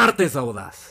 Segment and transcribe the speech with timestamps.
[0.00, 0.88] Martes Audaz.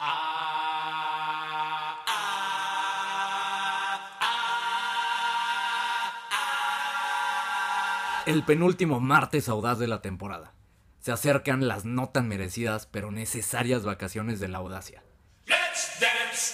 [8.28, 10.54] El penúltimo martes audaz de la temporada.
[11.00, 15.02] Se acercan las no tan merecidas pero necesarias vacaciones de la audacia.
[15.48, 16.54] Let's dance.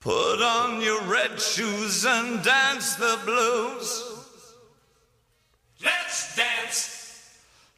[0.00, 4.04] Put on your red shoes dance the blues.
[5.80, 6.88] Let's dance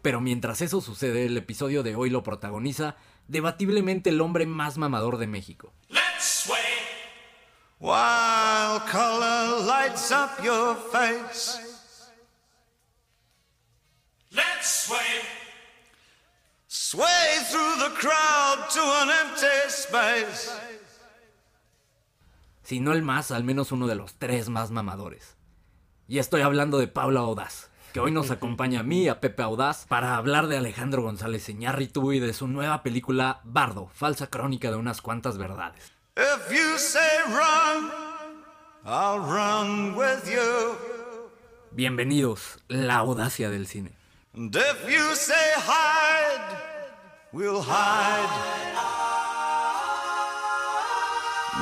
[0.00, 2.96] Pero mientras eso sucede, el episodio de hoy lo protagoniza
[3.28, 5.74] debatiblemente el hombre más mamador de México.
[5.90, 6.58] Let's sway.
[7.78, 11.58] While color lights up your face.
[14.30, 15.20] Let's sway.
[16.68, 20.50] Sway through the crowd to an empty space.
[22.72, 25.36] Si no el más, al menos uno de los tres más mamadores.
[26.08, 29.84] Y estoy hablando de Pablo Audaz, que hoy nos acompaña a mí, a Pepe Audaz,
[29.84, 34.78] para hablar de Alejandro González Iñárritu y de su nueva película Bardo, falsa crónica de
[34.78, 35.92] unas cuantas verdades.
[36.16, 37.90] If you say run,
[38.86, 40.74] I'll run with you.
[41.72, 43.92] Bienvenidos, la audacia del cine.
[44.34, 46.56] And if you say hide,
[47.34, 49.01] we'll hide.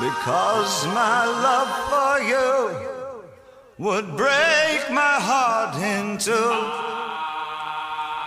[0.01, 2.71] Because my love for you
[3.77, 6.33] would break my heart in two.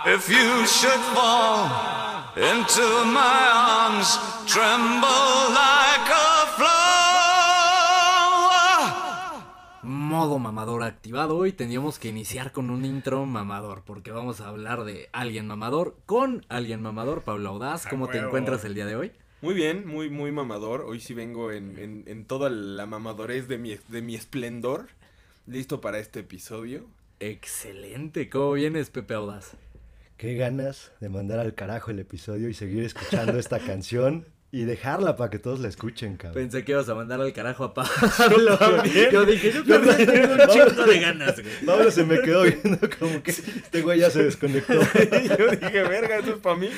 [0.05, 1.67] If you should fall
[2.37, 4.17] into my arms,
[4.47, 6.75] tremble like a flower.
[9.83, 14.85] Modo mamador activado y teníamos que iniciar con un intro mamador, porque vamos a hablar
[14.85, 17.23] de alguien mamador con alguien mamador.
[17.23, 19.11] Pablo Audaz, ¿cómo te encuentras el día de hoy?
[19.45, 20.81] Muy bien, muy, muy mamador.
[20.81, 24.87] Hoy sí vengo en, en, en toda la mamadorez de mi, de mi esplendor.
[25.45, 26.87] Listo para este episodio.
[27.19, 29.51] Excelente, ¿cómo vienes, Pepe Audaz?
[30.17, 34.25] Qué ganas de mandar al carajo el episodio y seguir escuchando esta canción
[34.57, 36.43] y dejarla para que todos la escuchen, cabrón.
[36.43, 37.89] Pensé que ibas a mandar al carajo a Pablo.
[39.11, 41.65] Yo dije, yo también tengo un chingo de ganas, güey.
[41.65, 44.73] Pablo se me quedó viendo como que este güey ya se desconectó.
[44.73, 46.69] Yo dije, verga, esto es para mí.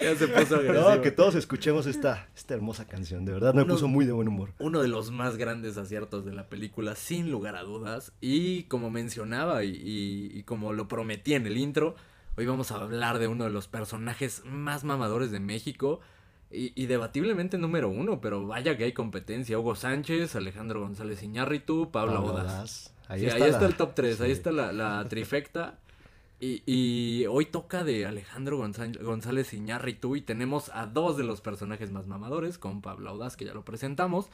[0.00, 0.90] Ya se puso agresivo.
[0.94, 4.28] No, que todos escuchemos esta, esta hermosa canción, de verdad me puso muy de buen
[4.28, 4.54] humor.
[4.58, 8.12] Uno de los más grandes aciertos de la película, sin lugar a dudas.
[8.22, 11.96] Y como mencionaba y, y- y como lo prometí en el intro,
[12.36, 16.00] hoy vamos a hablar de uno de los personajes más mamadores de México.
[16.52, 19.58] Y, y debatiblemente número uno, pero vaya que hay competencia.
[19.58, 22.30] Hugo Sánchez, Alejandro González Iñárritu, Pablo, Pablo.
[22.38, 22.92] Audaz.
[23.08, 24.32] Ahí, está, ahí está la- el top 3, ahí sí.
[24.32, 25.78] está la, la trifecta.
[26.40, 31.40] Y, y hoy toca de Alejandro Gonzá- González Iñárritu y tenemos a dos de los
[31.40, 34.26] personajes más mamadores, con Pablo Audaz, que ya lo presentamos.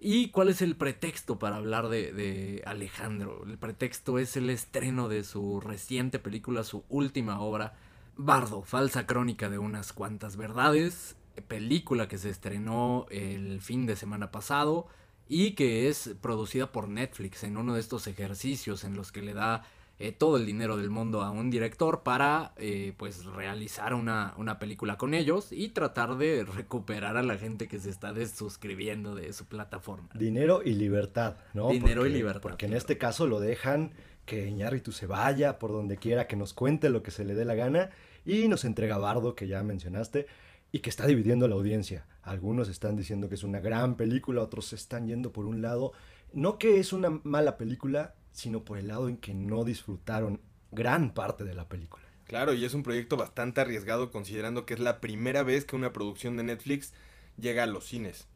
[0.00, 3.42] ¿Y cuál es el pretexto para hablar de, de Alejandro?
[3.44, 7.74] El pretexto es el estreno de su reciente película, su última obra,
[8.16, 14.30] Bardo, falsa crónica de unas cuantas verdades, película que se estrenó el fin de semana
[14.30, 14.86] pasado
[15.28, 19.34] y que es producida por Netflix en uno de estos ejercicios en los que le
[19.34, 19.64] da
[20.00, 24.60] eh, todo el dinero del mundo a un director para eh, pues realizar una, una
[24.60, 29.32] película con ellos y tratar de recuperar a la gente que se está desuscribiendo de
[29.32, 30.08] su plataforma.
[30.14, 31.70] Dinero y libertad, ¿no?
[31.70, 33.90] Dinero y libertad, Porque en este caso lo dejan
[34.24, 37.44] que Iñárritu se vaya por donde quiera, que nos cuente lo que se le dé
[37.44, 37.90] la gana
[38.24, 40.26] y nos entrega Bardo, que ya mencionaste,
[40.72, 42.06] y que está dividiendo la audiencia.
[42.22, 45.92] Algunos están diciendo que es una gran película, otros están yendo por un lado.
[46.32, 50.40] No que es una mala película, sino por el lado en que no disfrutaron
[50.70, 52.04] gran parte de la película.
[52.26, 55.92] Claro, y es un proyecto bastante arriesgado considerando que es la primera vez que una
[55.94, 56.92] producción de Netflix
[57.38, 58.26] llega a los cines.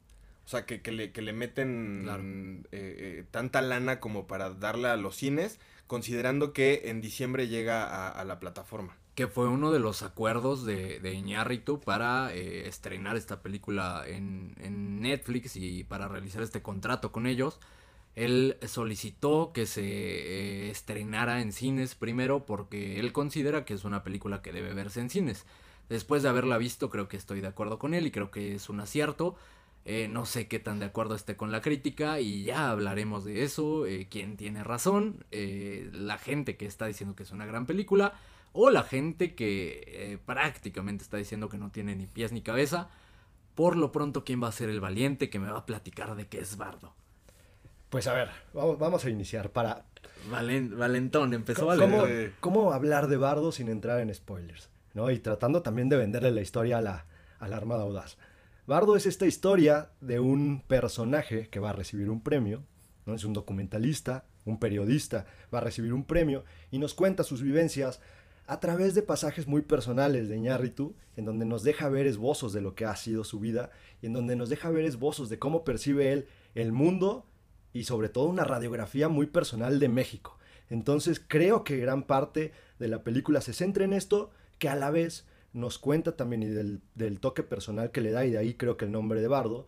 [0.46, 2.22] O sea, que, que le, que le meten Claro.
[2.22, 7.84] eh, eh, tanta lana como para darla a los cines, considerando que en diciembre llega
[7.84, 8.96] a, a la plataforma.
[9.14, 15.00] Que fue uno de los acuerdos de, de para eh, estrenar esta película en, en
[15.00, 17.60] Netflix y para realizar este contrato con ellos.
[18.14, 24.02] Él solicitó que se eh, estrenara en cines primero porque él considera que es una
[24.02, 25.44] película que debe verse en cines.
[25.88, 28.70] Después de haberla visto creo que estoy de acuerdo con él y creo que es
[28.70, 29.36] un acierto.
[29.84, 33.42] Eh, no sé qué tan de acuerdo esté con la crítica y ya hablaremos de
[33.42, 38.14] eso, quién tiene razón, la gente que está diciendo que es una gran película
[38.52, 42.88] o la gente que eh, prácticamente está diciendo que no tiene ni pies ni cabeza.
[43.54, 46.26] Por lo pronto, ¿quién va a ser el valiente que me va a platicar de
[46.26, 46.94] qué es Bardo?
[47.90, 49.84] Pues a ver, vamos, vamos a iniciar para...
[50.30, 52.08] Valen- Valentón, empezó ¿Cómo, Valentón.
[52.10, 52.32] Eh.
[52.40, 54.70] cómo hablar de Bardo sin entrar en spoilers?
[54.94, 55.10] ¿no?
[55.10, 57.06] Y tratando también de venderle la historia a la,
[57.38, 58.16] a la Armada Audaz.
[58.66, 62.62] Bardo es esta historia de un personaje que va a recibir un premio,
[63.04, 63.14] ¿no?
[63.14, 68.00] Es un documentalista un periodista, va a recibir un premio y nos cuenta sus vivencias
[68.52, 72.60] a través de pasajes muy personales de Iñárritu, en donde nos deja ver esbozos de
[72.60, 73.70] lo que ha sido su vida
[74.02, 77.24] y en donde nos deja ver esbozos de cómo percibe él el mundo
[77.72, 80.38] y sobre todo una radiografía muy personal de México.
[80.68, 84.90] Entonces creo que gran parte de la película se centra en esto, que a la
[84.90, 88.52] vez nos cuenta también y del, del toque personal que le da, y de ahí
[88.52, 89.66] creo que el nombre de Bardo,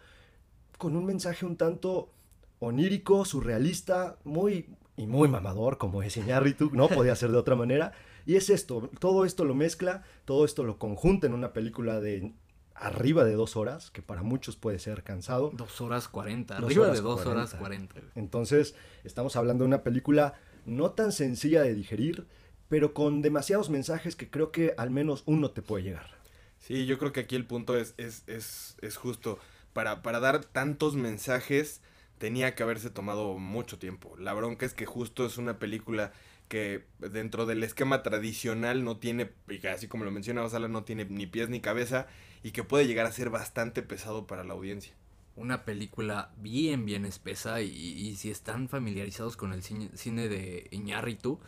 [0.77, 2.11] con un mensaje un tanto
[2.59, 7.93] onírico, surrealista, muy y muy mamador, como es Iñárritu, no podía ser de otra manera.
[8.27, 12.33] Y es esto, todo esto lo mezcla, todo esto lo conjunta en una película de
[12.75, 15.51] arriba de dos horas, que para muchos puede ser cansado.
[15.55, 18.01] Dos horas cuarenta, arriba horas de dos horas cuarenta.
[18.15, 18.75] Entonces,
[19.05, 22.27] estamos hablando de una película no tan sencilla de digerir,
[22.69, 26.11] pero con demasiados mensajes que creo que al menos uno te puede llegar.
[26.59, 29.39] Sí, yo creo que aquí el punto es, es, es, es justo.
[29.75, 31.83] Para, para dar tantos mensajes
[32.19, 34.17] tenía que haberse tomado mucho tiempo.
[34.19, 36.13] La bronca es que justo es una película
[36.49, 41.05] que dentro del esquema tradicional no tiene, y así como lo mencionaba Sala, no tiene
[41.07, 42.07] ni pies ni cabeza
[42.43, 44.95] y que puede llegar a ser bastante pesado para la audiencia.
[45.37, 51.41] Una película bien, bien espesa y, si están familiarizados con el cine, de Iñárritu,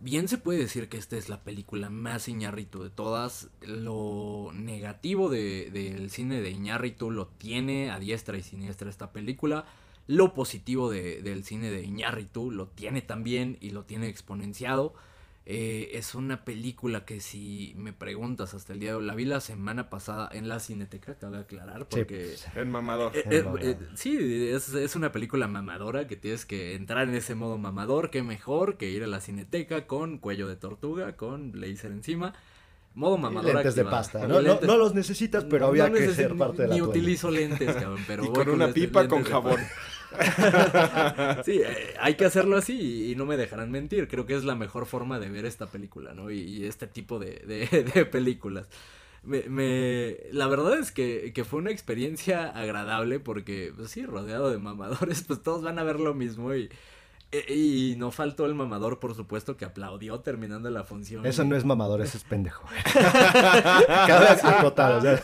[0.00, 3.50] bien se puede decir que esta es la película más Iñárritu de todas.
[3.60, 9.66] Lo negativo de- del cine de Iñárritu lo tiene a diestra y siniestra esta película.
[10.06, 14.94] Lo positivo de- del cine de Iñárritu lo tiene también y lo tiene exponenciado.
[15.44, 19.24] Eh, es una película que si me preguntas hasta el día de hoy, la vi
[19.24, 22.38] la semana pasada en la Cineteca, cabe aclarar, Sí, porque...
[22.40, 23.12] pues, El mamador.
[23.12, 23.60] Eh, Es eh, mamador.
[23.60, 24.16] eh, sí,
[24.50, 28.10] es, es una película mamadora que tienes que entrar en ese modo mamador.
[28.10, 32.34] Qué mejor que ir a la cineteca con cuello de tortuga, con blazer encima.
[32.94, 33.54] Modo mamador.
[33.54, 34.20] lentes de pasta.
[34.26, 36.82] No, no, lentes- no los necesitas, pero no había que ser parte de la Ni
[36.82, 39.60] utilizo lentes, cabrón, pero y voy con una lentes- pipa con lentes jabón.
[41.44, 44.08] Sí, eh, hay que hacerlo así y, y no me dejarán mentir.
[44.08, 46.30] Creo que es la mejor forma de ver esta película, ¿no?
[46.30, 48.66] Y, y este tipo de, de- de películas.
[49.24, 54.50] Me, me- la verdad es que, que fue una experiencia agradable porque, pues sí, rodeado
[54.50, 56.68] de mamadores, pues todos van a ver lo mismo y,
[57.48, 61.24] y no faltó el mamador, por supuesto, que aplaudió terminando la función.
[61.24, 62.66] Eso no es mamador, eso es pendejo.
[62.92, 65.16] Cabe acotar, o sea,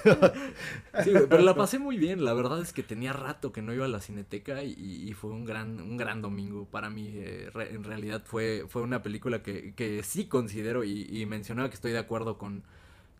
[1.04, 2.24] Sí, güey, pero la pasé muy bien.
[2.24, 5.30] La verdad es que tenía rato que no iba a la cineteca y, y fue
[5.30, 7.10] un gran, un gran domingo para mí.
[7.14, 11.68] eh, re- en realidad fue, fue una película que, que sí considero y, y mencionaba
[11.68, 12.62] que estoy de acuerdo con,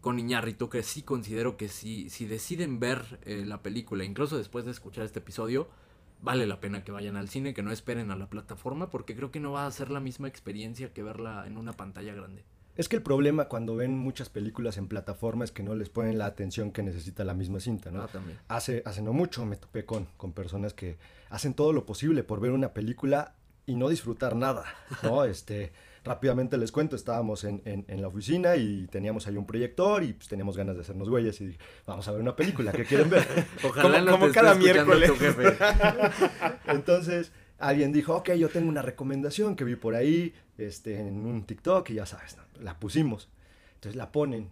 [0.00, 4.64] con Iñárritu, que sí considero que si, si deciden ver eh, la película, incluso después
[4.64, 5.68] de escuchar este episodio,
[6.20, 9.30] vale la pena que vayan al cine, que no esperen a la plataforma, porque creo
[9.30, 12.44] que no va a ser la misma experiencia que verla en una pantalla grande.
[12.76, 16.16] Es que el problema cuando ven muchas películas en plataforma es que no les ponen
[16.16, 18.02] la atención que necesita la misma cinta, ¿no?
[18.02, 18.38] Ah, también.
[18.46, 20.96] Hace, hace no mucho me topé con, con personas que
[21.28, 23.34] hacen todo lo posible por ver una película
[23.66, 24.64] y no disfrutar nada,
[25.02, 25.24] ¿no?
[25.24, 25.72] Este,
[26.04, 30.12] rápidamente les cuento, estábamos en, en- en la oficina y teníamos ahí un proyector y
[30.14, 33.10] pues teníamos ganas de hacernos güeyes y dije, vamos a ver una película, ¿qué quieren
[33.10, 33.26] ver?
[33.64, 35.08] Ojalá Como- no como cada miércoles.
[35.10, 35.56] tu jefe.
[36.66, 41.44] Entonces, alguien dijo, ok, yo tengo una recomendación que vi por ahí, este, en un
[41.44, 43.28] TikTok y ya sabes, la pusimos.
[43.74, 44.48] Entonces la ponen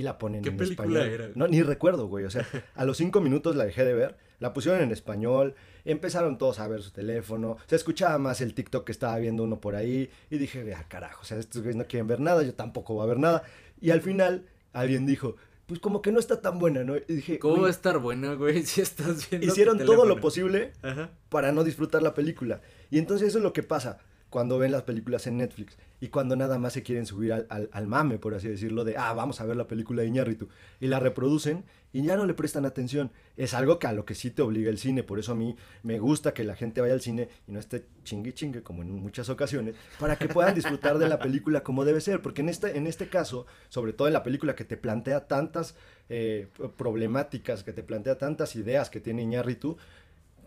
[0.00, 1.08] y la ponen ¿Qué en película español.
[1.26, 1.30] era?
[1.34, 2.24] No, ni recuerdo, güey.
[2.24, 5.54] O sea, a los cinco minutos la dejé de ver, la pusieron en español,
[5.84, 9.60] empezaron todos a ver su teléfono, se escuchaba más el TikTok que estaba viendo uno
[9.60, 12.54] por ahí y dije, vea, carajo, o sea, estos güeyes no quieren ver nada, yo
[12.54, 13.42] tampoco voy a ver nada.
[13.80, 16.96] Y al final alguien dijo, pues como que no está tan buena, ¿no?
[16.96, 18.62] Y dije, ¿Cómo "Güey, va a estar buena, güey?
[18.66, 19.46] Si estás viendo.
[19.46, 21.10] tu hicieron todo lo posible Ajá.
[21.28, 22.60] para no disfrutar la película.
[22.90, 23.98] Y entonces eso es lo que pasa
[24.30, 27.68] cuando ven las películas en Netflix y cuando nada más se quieren subir al, al-
[27.72, 30.48] al mame, por así decirlo, de, ah, vamos a ver la película de Iñárritu.
[30.80, 33.10] Y la reproducen y ya no le prestan atención.
[33.36, 35.02] Es algo que a lo que sí te obliga el cine.
[35.02, 37.84] Por eso a mí me gusta que la gente vaya al cine y no esté
[38.04, 42.00] chingue chingue como en muchas ocasiones, para que puedan disfrutar de la película como debe
[42.00, 42.22] ser.
[42.22, 45.74] Porque en este, en este caso, sobre todo en la película que te plantea tantas
[46.08, 46.46] eh,
[46.76, 49.76] problemáticas, que te plantea tantas ideas que tiene Iñárritu,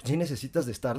[0.03, 0.97] sí necesitas de estar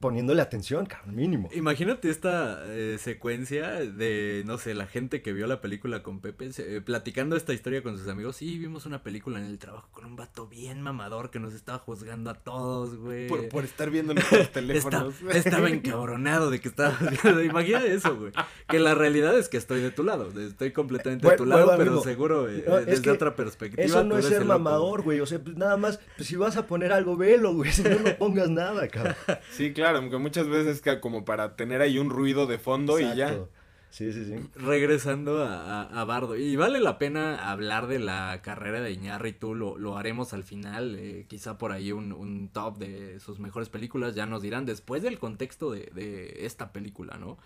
[0.00, 1.48] poniéndole atención, cabrón, mínimo.
[1.54, 6.52] Imagínate esta eh, secuencia de, no sé, la gente que vio la película con Pepe,
[6.52, 8.36] se- eh, platicando esta historia con sus amigos.
[8.36, 11.78] Sí, vimos una película en el trabajo con un vato bien mamador que nos estaba
[11.78, 13.26] juzgando a todos, güey.
[13.28, 15.14] Por, por estar viendo nuestros Está- teléfonos.
[15.32, 17.42] estaba encabronado de que estaba viendo.
[17.42, 18.32] Imagina eso, güey.
[18.68, 20.28] Que la realidad es que estoy de tu lado.
[20.38, 23.10] Estoy completamente de Bueno, tu lado, bueno, pero amigo, seguro eh, no, es desde que
[23.10, 23.82] otra perspectiva.
[23.84, 25.20] Eso no es ser mamador, güey.
[25.20, 27.70] O sea, pues nada más, pues si vas a poner algo, velo, güey.
[27.76, 29.14] Si no, no pongas nada, cabrón.
[29.50, 33.14] Sí, claro, aunque muchas veces que como para tener ahí un ruido de fondo y
[33.14, 33.38] ya.
[33.90, 34.34] Sí, sí, sí.
[34.56, 36.36] Regresando a, a, a Bardo.
[36.36, 39.54] Y vale la pena hablar de la carrera de Iñárritu.
[39.54, 40.96] Lo, lo haremos al final.
[40.98, 44.14] eh, quizá por ahí un, un top de sus mejores películas.
[44.14, 47.38] Ya nos dirán después del contexto de, de esta película, ¿no?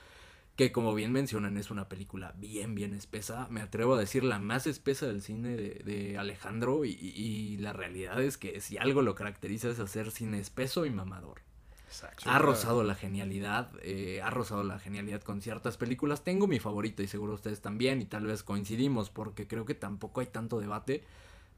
[0.57, 3.47] Que como bien mencionan es una película bien, bien espesa.
[3.51, 6.85] Me atrevo a decir la más espesa del cine de, de Alejandro.
[6.85, 10.85] Y, y- y la realidad es que si algo lo caracteriza es hacer cine espeso
[10.85, 11.43] y mamador.
[11.91, 12.31] Exacto.
[12.31, 16.23] Ha rozado la genialidad, eh, ha rozado la genialidad con ciertas películas.
[16.23, 20.21] Tengo mi favorita y seguro ustedes también y tal vez coincidimos porque creo que tampoco
[20.21, 21.03] hay tanto debate.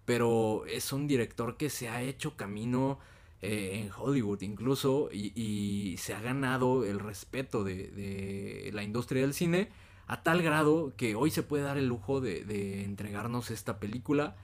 [0.06, 2.98] Pero es un director que se ha hecho camino
[3.42, 9.22] eh, en Hollywood incluso y, y se ha ganado el respeto de, de la industria
[9.22, 9.68] del cine
[10.06, 14.34] a tal grado que hoy se puede dar el lujo de, de entregarnos esta película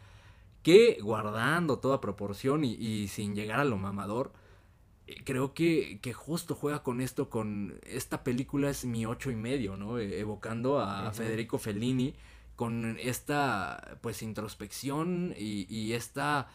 [0.63, 4.33] que guardando toda proporción y, y sin llegar a lo mamador,
[5.25, 9.77] creo que, que justo juega con esto, con esta película es mi ocho y medio,
[9.77, 9.99] ¿no?
[9.99, 11.13] Eh, evocando a.
[11.13, 12.15] Federico Fellini
[12.57, 16.49] con esta pues introspección y, y esta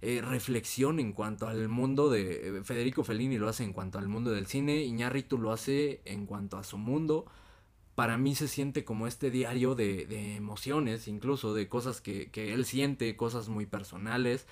[0.00, 4.08] eh, reflexión en cuanto al mundo de eh, Federico Fellini lo hace en cuanto al
[4.08, 7.26] mundo del cine, Iñárritu lo hace en cuanto a su mundo.
[7.94, 12.54] Para mí se siente como este diario de, de emociones, incluso de cosas que, que
[12.54, 14.46] él siente, cosas muy personales,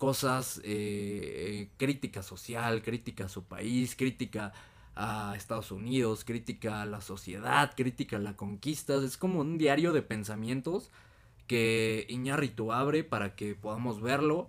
[0.00, 4.54] cosas, eh, crítica social, crítica a su país, crítica
[4.96, 8.94] a Estados Unidos, crítica a la sociedad, crítica a la conquista.
[8.94, 10.90] Es como un diario de pensamientos
[11.46, 14.48] que Iñárritu abre para que podamos verlo.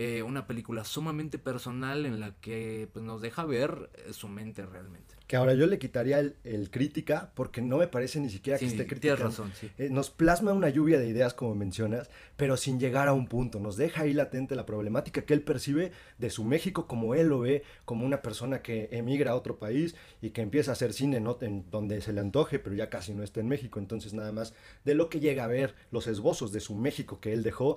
[0.00, 4.64] Eh, una película sumamente personal en la que pues, nos deja ver eh, su mente
[4.64, 5.16] realmente.
[5.26, 8.66] Que ahora yo le quitaría el, el crítica porque no me parece ni siquiera que
[8.66, 9.24] Sí, esté tienes criticando.
[9.24, 9.68] razón, sí.
[9.76, 13.58] Eh, nos plasma una lluvia de ideas, como mencionas, pero sin llegar a un punto.
[13.58, 17.40] Nos deja ahí latente la problemática que él percibe de su México como él lo
[17.40, 21.18] ve, como una persona que emigra a otro país y que empieza a hacer cine
[21.18, 21.36] ¿no?
[21.40, 23.80] en donde se le antoje, pero ya casi no está en México.
[23.80, 27.32] Entonces, nada más de lo que llega a ver, los esbozos de su México que
[27.32, 27.76] él dejó,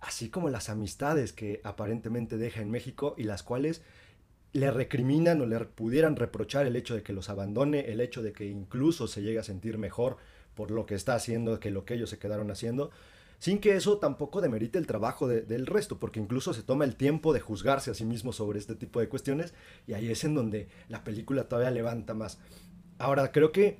[0.00, 3.82] así como las amistades que aparentemente deja en México y las cuales
[4.52, 8.32] le recriminan o le pudieran reprochar el hecho de que los abandone, el hecho de
[8.32, 10.16] que incluso se llegue a sentir mejor
[10.54, 12.90] por lo que está haciendo que lo que ellos se quedaron haciendo,
[13.38, 16.96] sin que eso tampoco demerite el trabajo de- del resto, porque incluso se toma el
[16.96, 19.52] tiempo de juzgarse a sí mismo sobre este tipo de cuestiones
[19.86, 22.38] y ahí es en donde la película todavía levanta más.
[22.98, 23.78] Ahora, creo que,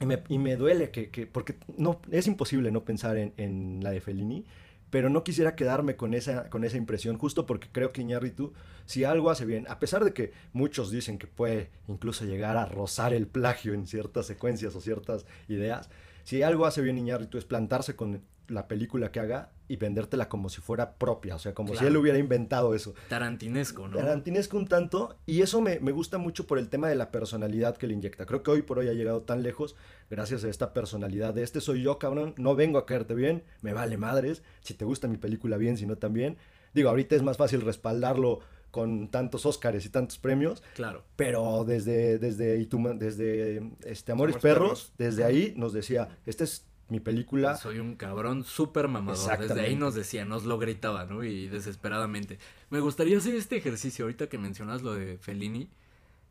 [0.00, 3.80] y me, y me duele que, que- porque no, es imposible no pensar en, en
[3.82, 4.44] la de Fellini,
[4.90, 8.52] pero no quisiera quedarme con esa, con esa impresión, justo porque creo que Iñárritu,
[8.86, 12.66] si algo hace bien, a pesar de que muchos dicen que puede incluso llegar a
[12.66, 15.88] rozar el plagio en ciertas secuencias o ciertas ideas,
[16.24, 20.48] si algo hace bien Iñárritu es plantarse con la película que haga y vendértela como
[20.48, 22.94] si fuera propia, o sea, como si él hubiera inventado eso.
[23.08, 23.96] Tarantinesco, ¿no?
[23.96, 27.76] Tarantinesco un tanto, y eso me, me gusta mucho por el tema de la personalidad
[27.76, 28.26] que le inyecta.
[28.26, 29.76] Creo que hoy por hoy ha llegado tan lejos
[30.10, 33.72] gracias a esta personalidad de este soy yo, cabrón, no vengo a caerte bien, me
[33.72, 36.36] vale madres, si te gusta mi película bien, si no también.
[36.74, 41.04] Digo, ahorita es más fácil respaldarlo con tantos Óscares y tantos premios, Claro.
[41.16, 44.92] pero desde, desde, Ituma- desde este, Amores, Amores Perros, Perros.
[44.98, 47.56] desde ahí nos decía, esta es mi película.
[47.56, 49.38] Soy un cabrón súper mamador.
[49.38, 51.22] Desde ahí nos decía, nos lo gritaba, ¿no?
[51.22, 52.38] Y desesperadamente.
[52.68, 55.70] Me gustaría hacer este ejercicio ahorita que mencionas lo de Fellini.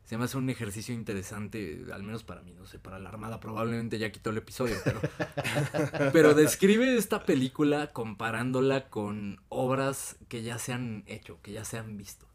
[0.04, 3.38] Se me hace un ejercicio interesante, al menos para mí, no sé, para la Armada
[3.38, 5.00] probablemente ya quitó el episodio, pero...
[6.12, 11.78] pero describe esta película comparándola con obras que ya se han hecho, que ya se
[11.78, 12.26] han visto.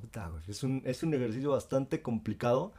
[0.00, 2.72] Puta, güey, Es un, es un ejercicio bastante complicado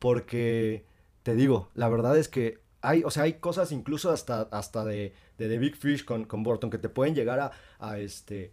[0.00, 0.84] porque,
[1.22, 5.14] te digo, la verdad es que hay, o sea, hay cosas incluso hasta, hasta de,
[5.38, 8.52] de Big Fish con, con que te pueden llegar a, este,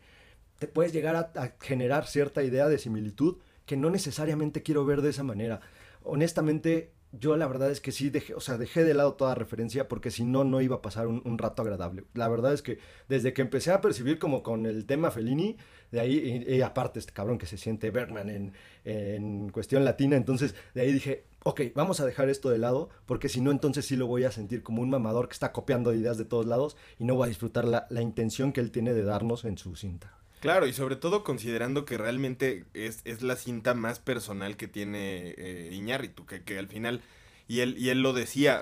[0.60, 5.02] te puedes llegar a, a generar cierta idea de similitud que no necesariamente quiero ver
[5.02, 5.60] de esa manera.
[6.04, 9.88] Honestamente, yo la verdad es que sí dejé, o sea, dejé de lado toda referencia
[9.88, 12.06] porque si no, no iba a pasar un, un rato agradable.
[12.14, 15.58] La verdad es que desde que empecé a percibir como con el tema Fellini,
[15.92, 18.54] de ahí, y, aparte este cabrón que se siente Bergman en,
[18.86, 23.30] en cuestión latina, entonces de ahí dije, ok, vamos a dejar esto de lado, porque
[23.30, 26.18] si no, entonces sí lo voy a sentir como un mamador que está copiando ideas
[26.18, 29.04] de todos lados y no voy a disfrutar la, la intención que él tiene de
[29.04, 30.18] darnos en su cinta.
[30.42, 35.36] Claro, y sobre todo considerando que realmente es, es la cinta más personal que tiene
[35.38, 37.02] eh, Iñárritu, que, que al final,
[37.48, 38.60] y él, y él lo decía,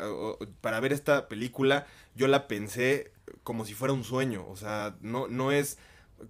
[0.59, 5.29] para ver esta película yo la pensé como si fuera un sueño, o sea, no,
[5.29, 5.77] no es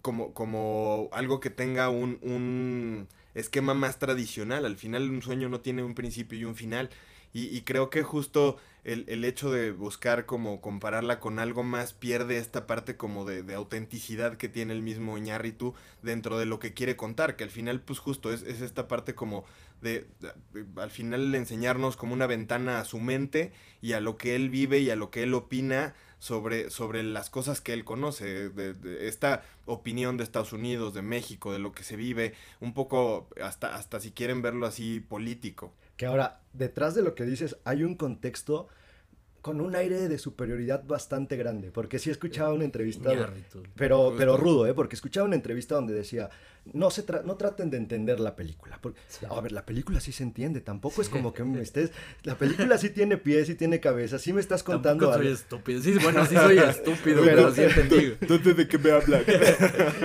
[0.01, 5.62] como, como algo que tenga un, un esquema más tradicional, al final un sueño no
[5.62, 6.89] tiene un principio y un final,
[7.31, 12.38] y, creo que justo el, el hecho de buscar como compararla con algo más pierde
[12.39, 16.74] esta parte como de, de autenticidad que tiene el mismo Iñárritu dentro de lo que
[16.74, 19.46] quiere contar, que al final pues justo es, es esta parte como
[19.81, 24.36] de, de- al final enseñarnos como una ventana a su mente y a lo que
[24.36, 28.49] él vive y a lo que él opina sobre, sobre las cosas que él conoce,
[28.49, 32.73] de, de esta opinión de Estados Unidos, de México, de lo que se vive, un
[32.73, 35.73] poco hasta, hasta si quieren verlo así político.
[35.97, 38.67] Que ahora, detrás de lo que dices, hay un contexto
[39.41, 41.71] con un aire de superioridad bastante grande.
[41.71, 43.11] Porque sí escuchaba una entrevista,
[43.75, 44.15] pero, Justo.
[44.17, 44.73] pero rudo, ¿eh?
[44.73, 46.29] Porque escuchaba una entrevista donde decía,
[46.74, 48.78] no, se tra- no traten de entender la película.
[48.82, 49.00] Porque,
[49.30, 51.92] a ver, la película sí se entiende, tampoco es como que me estés...
[52.24, 55.39] La película sí tiene pies, sí tiene cabeza, sí me estás contando Tampoco soy algo.
[55.39, 55.82] estúpido.
[55.82, 58.13] Sí, bueno, sí soy estúpido, Pero- pero sí entendí.
[58.22, 59.20] Entonces, ¿de qué me habla?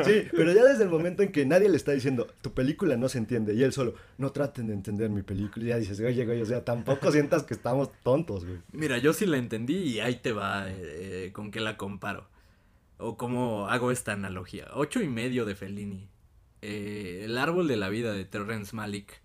[0.05, 3.09] Sí, pero ya desde el momento en que nadie le está diciendo, tu película no
[3.09, 6.25] se entiende, y él solo, no traten de entender mi película, y ya dices, oye,
[6.25, 8.59] güey, o sea, tampoco sientas que estamos tontos, güey.
[8.73, 10.75] Mira, yo sí la entendí y ahí te va eh,
[11.27, 12.29] eh, con qué la comparo.
[12.97, 14.69] O cómo hago esta analogía.
[14.75, 16.09] Ocho y medio de Fellini.
[16.67, 19.21] Eh, el árbol de la vida de Terrence Malick.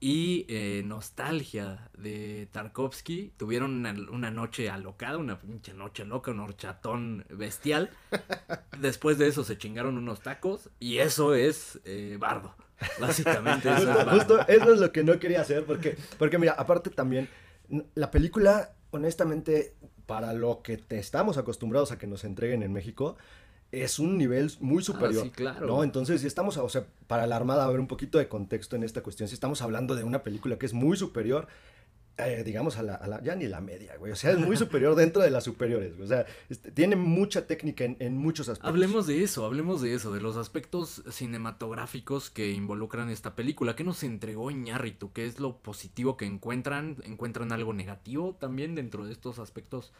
[0.00, 6.40] Y eh, Nostalgia de Tarkovsky tuvieron una, una noche alocada, una pinche noche loca, un
[6.40, 7.90] horchatón bestial.
[8.80, 12.54] Después de eso se chingaron unos tacos y eso es eh, bardo.
[12.98, 14.10] Básicamente eso es bardo.
[14.12, 17.28] justo eso es lo que no quería hacer, porque, porque mira, aparte también,
[17.94, 19.74] la película, honestamente,
[20.06, 23.16] para lo que te estamos acostumbrados a que nos entreguen en México,
[23.82, 25.22] es un nivel muy superior.
[25.22, 25.66] Ah, sí, claro.
[25.66, 25.82] ¿no?
[25.82, 28.84] Entonces, si estamos, o sea, para la Armada, a ver un poquito de contexto en
[28.84, 31.46] esta cuestión, si estamos hablando de una película que es muy superior,
[32.16, 34.56] eh, digamos, a la, a la- ya ni la media, güey, o sea, es muy
[34.56, 38.48] superior dentro de las superiores, güey, o sea, este, tiene mucha técnica en, en muchos
[38.48, 38.68] aspectos.
[38.70, 43.74] Hablemos de eso, hablemos de eso, de los aspectos cinematográficos que involucran esta película.
[43.76, 45.12] ¿Qué nos entregó Iñárritu?
[45.12, 46.98] ¿Qué es lo positivo que encuentran?
[47.04, 49.92] ¿Encuentran algo negativo también dentro de estos aspectos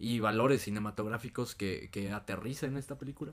[0.00, 3.32] y valores cinematográficos que, que aterriza en esta película?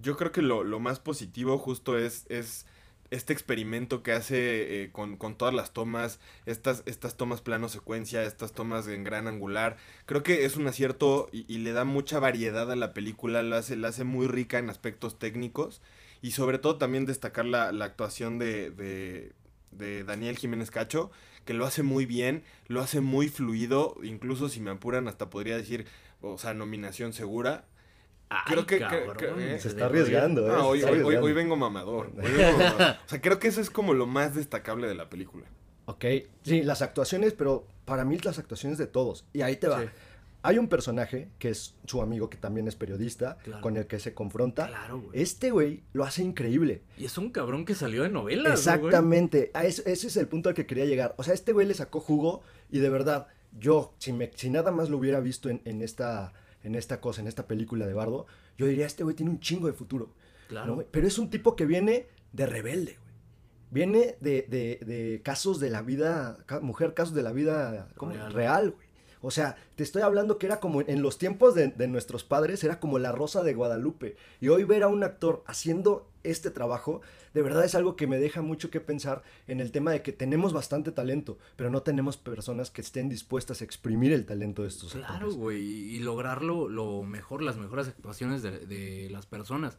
[0.00, 2.66] Yo creo que lo, lo más positivo justo es, es
[3.10, 8.22] este experimento que hace eh, con, con todas las tomas, estas, estas tomas plano secuencia,
[8.22, 9.76] estas tomas en gran angular.
[10.06, 13.58] Creo que es un acierto y, y le da mucha variedad a la película, la
[13.58, 15.82] hace, la hace muy rica en aspectos técnicos
[16.22, 19.32] y sobre todo también destacar la, la actuación de, de,
[19.72, 21.10] de Daniel Jiménez Cacho,
[21.48, 25.56] que lo hace muy bien, lo hace muy fluido, incluso si me apuran hasta podría
[25.56, 25.86] decir,
[26.20, 27.64] o sea, nominación segura.
[28.44, 30.46] Creo que- que- cabrón, que- eh, Se está arriesgando.
[30.46, 30.50] ¿eh?
[30.54, 31.26] Ah, se hoy, está hoy- hoy- arriesgando.
[31.26, 32.12] hoy vengo mamador.
[32.22, 32.96] hoy vengo mamador.
[33.06, 35.46] O sea, creo que eso es como lo más destacable de la película.
[35.86, 36.04] Ok,
[36.42, 39.24] sí, las actuaciones, pero para mí las actuaciones de todos.
[39.32, 39.80] Y ahí te va.
[39.80, 39.88] Sí.
[40.42, 43.60] Hay un personaje que es su amigo que también es periodista, Claro.
[43.60, 44.68] con el que se confronta.
[44.68, 45.20] Claro, güey.
[45.20, 46.82] Este güey lo hace increíble.
[46.96, 48.44] Y es un cabrón que salió de novelas.
[48.44, 48.54] ¿no, güey?
[48.86, 49.50] Exactamente.
[49.54, 51.14] A eso- ese es el punto al que quería llegar.
[51.18, 53.26] O sea, este güey le sacó jugo y de verdad,
[53.58, 57.20] yo, si, me, si nada más lo hubiera visto en, en esta, en esta cosa,
[57.20, 60.14] en esta película de Bardo, yo diría, este güey tiene un chingo de futuro.
[60.48, 60.84] Claro.
[60.90, 63.08] Pero es un tipo que viene de rebelde, güey.
[63.70, 68.12] Viene de, de- de casos de la vida, ca- mujer, casos de la vida ¿cómo?
[68.12, 68.32] Real.
[68.32, 68.87] real, güey.
[69.20, 72.62] O sea, te estoy hablando que era como en los tiempos de, de nuestros padres,
[72.64, 74.16] era como la Rosa de Guadalupe.
[74.40, 77.00] Y hoy ver a un actor haciendo este trabajo,
[77.34, 80.12] de verdad es algo que me deja mucho que pensar en el tema de que
[80.12, 84.68] tenemos bastante talento, pero no tenemos personas que estén dispuestas a exprimir el talento de
[84.68, 85.36] estos Claro, actores.
[85.36, 89.78] güey, y lograrlo lo mejor, las mejores actuaciones de, de las personas.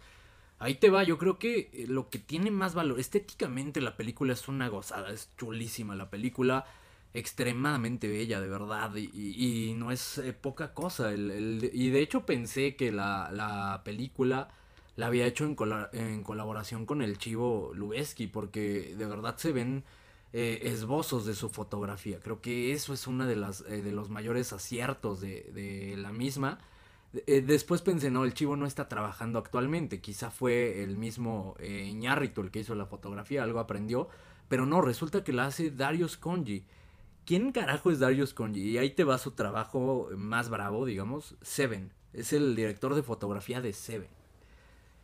[0.61, 4.33] Ahí te va, yo creo que eh, lo que tiene más valor, estéticamente la película
[4.33, 6.65] es una gozada, es chulísima la película,
[7.13, 11.11] extremadamente bella, de verdad, y, no es eh, poca cosa.
[11.13, 14.49] el- y de hecho pensé que la, la película
[14.95, 15.55] la había hecho en,
[15.93, 19.83] en colaboración con el Chivo Lubeski, porque de verdad se ven
[20.33, 22.19] eh, esbozos de su fotografía.
[22.19, 23.33] Creo que eso es uno de,
[23.69, 26.59] eh, de los mayores aciertos de, de la misma.
[27.25, 29.99] Eh, después pensé, no, el Chivo no está trabajando actualmente.
[30.01, 34.09] Quizá fue el mismo Iñárritu el que hizo la fotografía, algo aprendió.
[34.47, 36.63] Pero no, resulta que la hace Darius Conji.
[37.29, 38.71] ¿Quién carajo es Darius Conji?
[38.71, 41.93] Y ahí te va su trabajo más bravo, digamos, Seven.
[42.11, 44.09] Es el director de fotografía de Seven.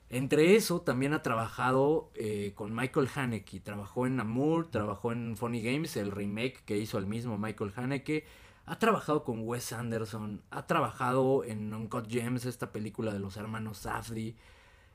[0.09, 3.59] Entre eso también ha trabajado eh, con Michael Haneke.
[3.59, 8.25] Trabajó en Amour, trabajó en Funny Games, el remake que hizo el mismo Michael Haneke.
[8.65, 10.41] Ha trabajado con Wes Anderson.
[10.49, 14.35] Ha trabajado en Uncut Gems, esta película de los hermanos Safdie.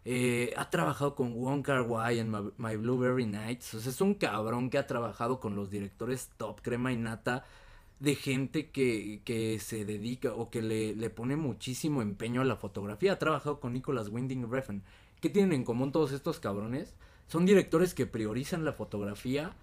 [0.04, 3.74] Eh, ha trabajado con Wong Kar Wai en My, My Blueberry Nights.
[3.74, 7.44] Es un cabrón que ha trabajado con los directores top, crema y nata,
[7.98, 12.56] de gente que, que se dedica o que le, le pone muchísimo empeño a la
[12.56, 13.12] fotografía.
[13.12, 14.82] Ha trabajado con Nicholas Winding Refn.
[15.20, 16.94] ¿Qué tienen en común todos estos cabrones?
[17.26, 19.54] Son directores que priorizan la fotografía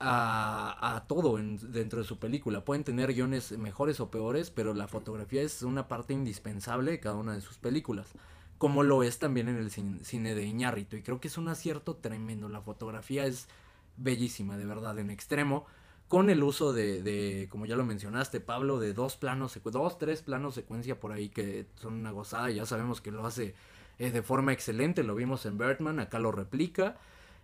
[0.00, 2.64] a, a todo en- dentro de su película.
[2.64, 7.16] Pueden tener guiones mejores o peores, pero la fotografía es una parte indispensable de cada
[7.16, 8.12] una de sus películas.
[8.58, 10.96] Como lo es también en el cin- cine de Iñárritu.
[10.96, 12.48] Y creo que es un acierto tremendo.
[12.48, 13.48] La fotografía es
[13.96, 15.66] bellísima, de verdad, en extremo.
[16.08, 20.54] Con el uso de, como ya lo mencionaste, Pablo, de dos planos, dos, tres planos
[20.54, 22.50] secuencia por ahí que son una gozada.
[22.50, 23.54] Ya sabemos que lo hace
[23.98, 25.02] eh, de forma excelente.
[25.04, 26.96] Lo vimos en Birdman, acá lo replica.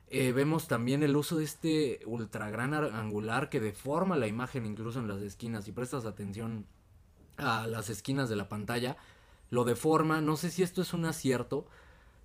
[0.08, 4.64] Eh, vemos también el uso de este ultra gran ar- angular que deforma la imagen
[4.66, 5.64] incluso en las esquinas.
[5.64, 6.66] Si prestas atención
[7.36, 8.96] a las esquinas de la pantalla,
[9.54, 10.20] lo deforma.
[10.20, 11.66] No sé si esto es un acierto,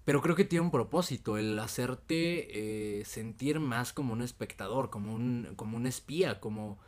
[0.04, 5.14] pero creo que tiene un propósito, el hacerte eh, sentir más como un espectador, como
[5.14, 6.80] un, como un espía, como,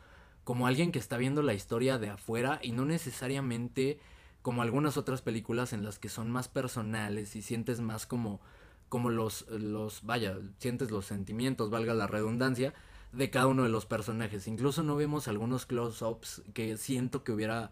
[0.44, 4.00] como alguien que está viendo la historia de afuera y no necesariamente
[4.42, 8.40] como algunas otras películas en las que son más personales y sientes más como,
[8.88, 12.74] como los, los, vaya, sientes los sentimientos, valga la redundancia,
[13.12, 14.48] de cada uno de los personajes.
[14.48, 17.70] Incluso no vemos algunos close-ups que siento que hubiera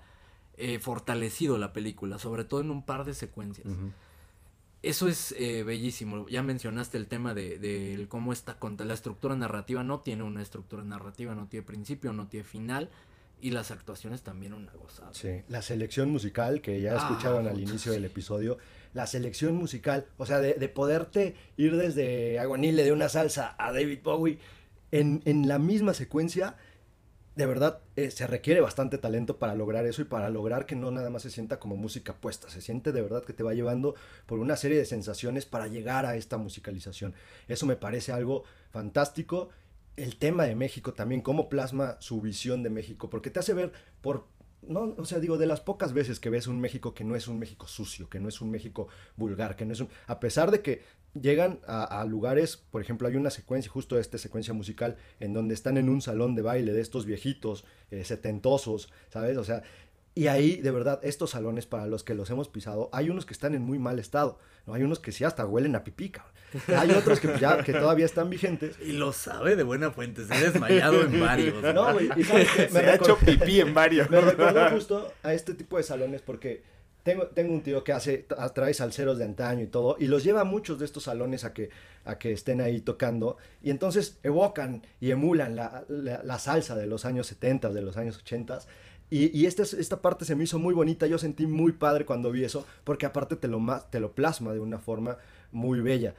[0.60, 3.66] eh, fortalecido la película, sobre todo en un par de secuencias.
[4.82, 6.26] Eso es eh, bellísimo.
[6.28, 9.84] Ya mencionaste el tema de, de cómo está contra la estructura narrativa.
[9.84, 12.88] No tiene una estructura narrativa, no tiene principio, no tiene final.
[13.42, 15.12] Y las actuaciones también una gozada.
[15.14, 17.96] Sí, la selección musical que ya Ah, escucharon al inicio sí.
[17.98, 18.58] del episodio,
[18.92, 23.72] la selección musical, o sea, de, de poderte ir desde Aguanile de una salsa a
[23.72, 24.38] David Bowie
[24.92, 26.56] en, en la misma secuencia,
[27.36, 30.90] de verdad eh, se requiere bastante talento para lograr eso y para lograr que no
[30.90, 33.94] nada más se sienta como música puesta, se siente de verdad que te va llevando
[34.26, 37.14] por una serie de sensaciones para llegar a esta musicalización.
[37.48, 39.48] Eso me parece algo fantástico.
[39.96, 43.72] El tema de México también, cómo plasma su visión de México, porque te hace ver
[44.00, 44.26] por
[44.62, 47.28] no, o sea, digo, de las pocas veces que ves un México que no es
[47.28, 49.88] un México sucio, que no es un México vulgar, que no es un...
[50.06, 50.82] A pesar de que
[51.14, 55.54] llegan a, a lugares, por ejemplo, hay una secuencia, justo esta secuencia musical, en donde
[55.54, 59.36] están en un salón de baile de estos viejitos, eh, setentosos, ¿sabes?
[59.36, 59.62] O sea,
[60.14, 63.32] y ahí, de verdad, estos salones para los que los hemos pisado, hay unos que
[63.32, 64.74] están en muy mal estado, ¿no?
[64.74, 66.34] Hay unos que sí hasta huelen a pipí, cabrón.
[66.76, 68.76] Hay otros que, ya, que todavía están vigentes.
[68.80, 70.26] Y lo sabe de buena fuente.
[70.26, 71.62] Se ha desmayado en varios.
[71.74, 72.68] No, güey, y ¿sabes qué?
[72.68, 74.10] Se ha hecho pipí en varios.
[74.10, 76.64] Me recordó justo a este tipo de salones porque
[77.02, 80.42] tengo, tengo un tío que hace, trae salseros de antaño y todo, y los lleva
[80.42, 81.70] a muchos de estos salones a que,
[82.04, 86.86] a que estén ahí tocando, y entonces evocan y emulan la, la- la salsa de
[86.86, 88.58] los años 70, de los años 80.
[89.10, 92.04] Y, y esta, es- esta parte se me hizo muy bonita, yo sentí muy padre
[92.04, 93.60] cuando vi eso, porque aparte te lo,
[93.90, 95.16] te lo plasma de una forma
[95.52, 96.14] muy bella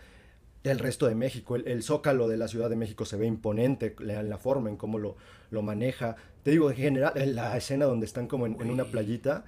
[0.64, 1.56] el resto de México.
[1.56, 4.78] El, el zócalo de la Ciudad de México se ve imponente la, la forma en
[4.78, 5.16] cómo lo,
[5.50, 6.16] lo maneja.
[6.44, 9.44] Te digo, en general, en la escena donde están como en, en una playita,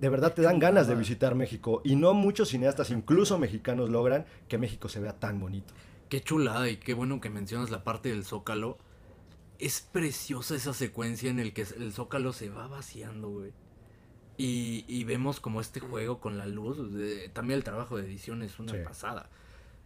[0.00, 1.80] de verdad te dan ganas de visitar México.
[1.84, 5.72] Y no muchos cineastas, incluso mexicanos, logran que México se vea tan bonito.
[6.08, 8.78] Qué chulada y qué bueno que mencionas la parte del zócalo.
[9.58, 13.52] Es preciosa esa secuencia en el que el zócalo se va vaciando, güey.
[14.38, 16.78] Y, y vemos como este juego con la luz.
[16.98, 18.78] eh, también el trabajo de edición es una Sí.
[18.84, 19.30] pasada.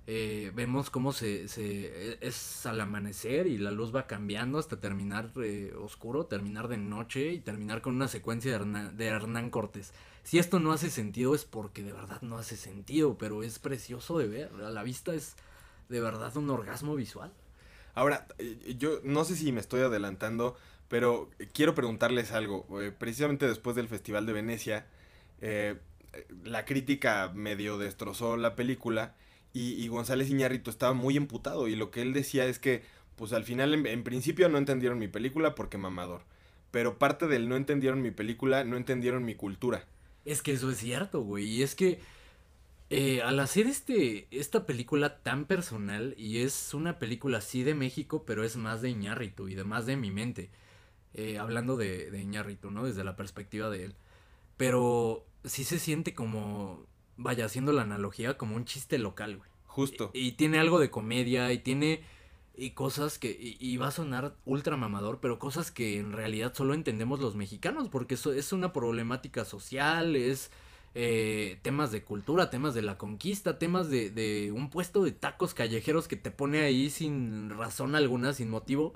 [0.06, 5.30] Eh, vemos cómo se, se es al amanecer y la luz va cambiando hasta terminar
[5.36, 9.92] eh, oscuro, terminar de noche y terminar con una secuencia de Hernán, Cortés.
[10.24, 14.18] Si esto no hace sentido es porque de verdad no hace sentido, pero es precioso
[14.18, 14.50] de ver.
[14.64, 15.36] A la vista es
[15.88, 17.32] de verdad un orgasmo visual.
[17.94, 20.56] Ahora, eh, yo no sé si me estoy adelantando,
[20.88, 22.66] pero quiero preguntarles algo.
[22.80, 24.86] Eh, Precisamente después del Festival de Venecia,
[26.42, 29.14] la crítica medio destrozó la película
[29.52, 32.84] y, González Iñárritu estaba muy emputado y lo que él decía es que,
[33.16, 36.22] pues al final, en, principio no entendieron mi película porque mamador.
[36.70, 39.84] Pero parte del no entendieron mi película, no entendieron mi cultura.
[40.24, 41.46] Es que eso es cierto, güey.
[41.46, 41.98] Y es que
[42.90, 48.24] eh, al hacer este, esta película tan personal, y es una película así de México,
[48.24, 50.50] pero es más de Iñárritu y de más de mi mente.
[51.14, 52.24] eh, hablando de, de
[52.70, 52.84] ¿no?
[52.84, 53.94] Desde la perspectiva de él.
[54.56, 56.86] Pero sí se siente como,
[57.20, 59.50] vaya, haciendo la analogía, como un chiste local, güey.
[59.66, 60.10] Justo.
[60.12, 62.02] Y, y tiene algo de comedia y tiene
[62.56, 66.52] y cosas que y, y va a sonar ultra mamador, pero cosas que en realidad
[66.54, 70.50] solo entendemos los mexicanos porque eso es una problemática social, es
[70.94, 75.54] eh, temas de cultura, temas de la conquista, temas de, de un puesto de tacos
[75.54, 78.94] callejeros que te pone ahí sin razón alguna, sin motivo.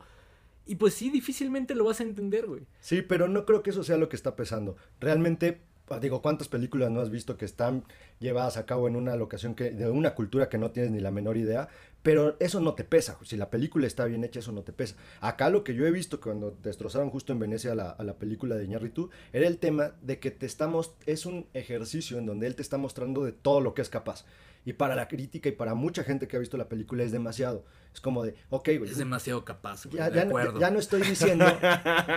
[0.66, 2.62] Y pues sí, difícilmente lo vas a entender, güey.
[2.80, 4.76] Sí, pero no creo que eso sea lo que está pesando.
[4.98, 5.60] Realmente
[6.00, 7.84] digo, ¿cuántas películas no has visto que están
[8.18, 11.10] llevadas a cabo en una locación que, de una cultura que no tienes ni la
[11.10, 11.68] menor idea?
[12.02, 13.18] Pero eso no te pesa.
[13.22, 14.96] Si la película está bien hecha, eso no te pesa.
[15.20, 18.56] Acá lo que yo he visto cuando destrozaron justo en Venecia la, a la película
[18.56, 22.56] de Iñárritu era el tema de que te estamos, es un ejercicio en donde él
[22.56, 24.24] te está mostrando de todo lo que es capaz.
[24.66, 27.64] Y para la crítica y para mucha gente que ha visto la película es demasiado.
[27.92, 28.90] Es como de, ok, güey.
[28.90, 29.98] Es demasiado capaz, güey.
[29.98, 31.44] Ya, de ya ya no estoy diciendo,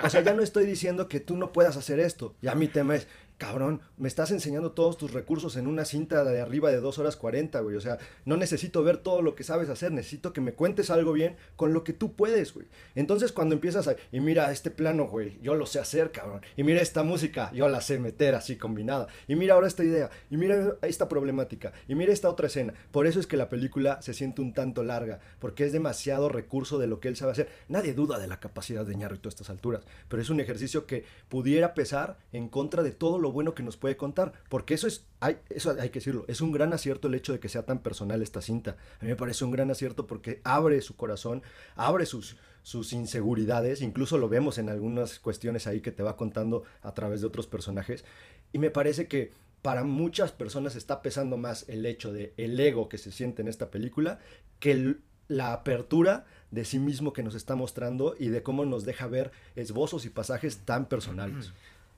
[0.03, 2.35] o sea, ya no estoy diciendo que tú no puedas hacer esto.
[2.41, 6.41] Ya mi tema es, cabrón, me estás enseñando todos tus recursos en una cinta de
[6.41, 7.75] arriba de 2 horas 40, güey.
[7.75, 11.13] O sea, no necesito ver todo lo que sabes hacer, necesito que me cuentes algo
[11.13, 12.67] bien con lo que tú puedes, güey.
[12.95, 16.41] Entonces cuando empiezas a, y mira este plano, güey, yo lo sé hacer, cabrón.
[16.55, 19.07] Y mira esta música, yo la sé meter así combinada.
[19.27, 22.73] Y mira ahora esta idea, y mira esta problemática, y mira esta otra escena.
[22.91, 26.79] Por eso es que la película se siente un tanto larga, porque es demasiado recurso
[26.79, 27.49] de lo que él sabe hacer.
[27.67, 31.05] Nadie duda de la capacidad de Ñarrito a estas alturas, pero es un ejercicio que
[31.29, 35.05] pudiera pesar en contra de todo lo bueno que nos puede contar, porque eso es,
[35.19, 37.79] hay, eso hay que decirlo, es un gran acierto el hecho de que sea tan
[37.79, 38.77] personal esta cinta.
[38.99, 41.43] A mí me parece un gran acierto porque abre su corazón,
[41.75, 46.63] abre sus, sus inseguridades, incluso lo vemos en algunas cuestiones ahí que te va contando
[46.81, 48.05] a través de otros personajes,
[48.51, 52.89] y me parece que para muchas personas está pesando más el hecho de el ego
[52.89, 54.19] que se siente en esta película
[54.59, 54.95] que
[55.27, 59.31] la apertura de sí mismo que nos está mostrando y de cómo nos deja ver
[59.55, 61.51] esbozos y pasajes tan personales.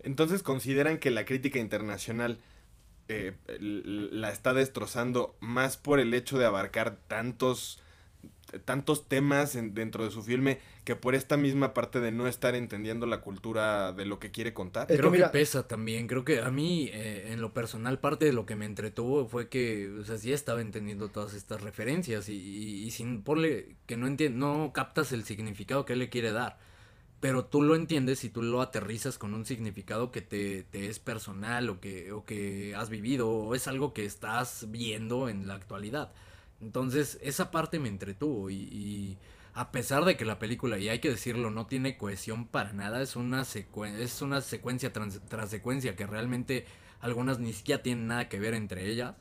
[0.04, 2.40] Entonces consideran que la crítica internacional
[3.08, 7.80] eh, la está destrozando más por el hecho de abarcar tantos
[8.66, 12.56] tantos temas en- dentro de su filme que por esta misma parte de no estar
[12.56, 14.84] entendiendo la cultura de lo que quiere contar.
[14.92, 16.08] Es que Creo que, pesa también.
[16.08, 19.50] Creo que a mí, eh, en lo personal, parte de lo que me entretuvo fue
[19.50, 23.98] que, o sea, sí estaba entendiendo todas estas referencias y, y- y sin ponle que
[23.98, 26.58] no entiendes, no captas el significado que él le quiere dar.
[27.20, 31.00] Pero tú lo entiendes y tú lo aterrizas con un significado que te, te es
[31.00, 35.56] personal o que, o que has vivido o es algo que estás viendo en la
[35.56, 36.14] actualidad.
[36.62, 39.18] Entonces, esa parte me entretuvo y, y
[39.54, 43.02] a pesar de que la película, y hay que decirlo, no tiene cohesión para nada,
[43.02, 46.66] es una, secuen- es una secuencia tras, tras secuencia que realmente
[47.02, 49.16] algunas ni siquiera tienen nada que ver entre ellas.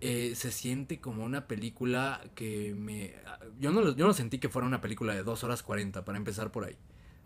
[0.00, 3.14] eh, se siente como una película que me...
[3.60, 6.52] Yo no, yo no sentí que fuera una película de 2 horas 40, para empezar
[6.52, 6.76] por ahí.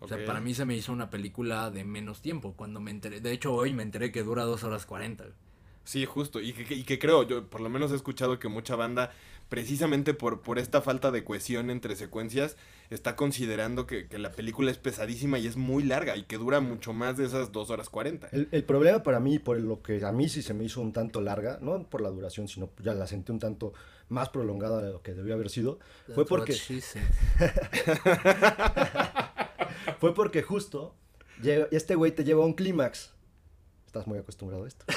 [0.00, 3.20] O sea, para mí se me hizo una película de menos tiempo, cuando me enteré...
[3.20, 5.26] De hecho, hoy me enteré que dura 2 horas 40.
[5.84, 6.40] Sí, justo.
[6.40, 9.12] Y que, que- y que creo, yo por lo menos he escuchado que mucha banda,
[9.48, 12.56] precisamente por, por esta falta de cohesión entre secuencias,
[12.90, 16.60] está considerando que, que la película es pesadísima y es muy larga y que dura
[16.60, 18.28] mucho más de esas 2 horas 40.
[18.32, 20.92] El, el problema para mí, por lo que a mí sí se me hizo un
[20.92, 23.72] tanto larga, no por la duración, sino ya la sentí un tanto
[24.08, 27.02] más prolongada de lo que debió haber sido, fue That's porque, she said.
[30.00, 30.94] fue porque justo
[31.70, 33.12] este güey te lleva a un clímax.
[33.86, 34.84] Estás muy acostumbrado a esto.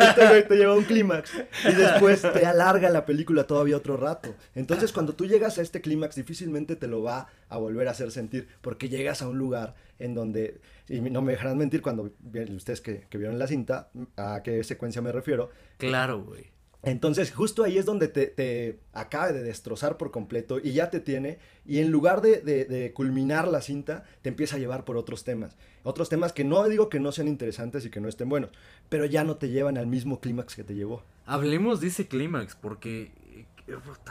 [0.00, 1.32] este güey te lleva a un clímax
[1.64, 4.34] y después te alarga la película todavía otro rato.
[4.54, 8.10] Entonces, cuando tú llegas a este clímax, difícilmente te lo va a volver a hacer
[8.10, 12.10] sentir, porque llegas a un lugar en donde, y no me dejarán mentir cuando
[12.54, 16.50] ustedes que, que vieron la cinta, a qué secuencia me refiero, Claro, güey.
[16.82, 21.00] Entonces, justo ahí es donde te, te acaba de destrozar por completo y ya te
[21.00, 21.38] tiene.
[21.66, 25.56] Y en lugar de, de- culminar la cinta, te empieza a llevar por otros temas.
[25.82, 28.50] Otros temas que no digo que no sean interesantes y que no estén buenos,
[28.88, 31.02] pero ya no te llevan al mismo clímax que te llevó.
[31.26, 33.44] Hablemos de ese clímax, porque eh,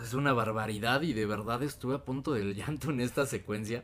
[0.04, 3.84] es una barbaridad y de verdad estuve a punto del llanto en esta secuencia.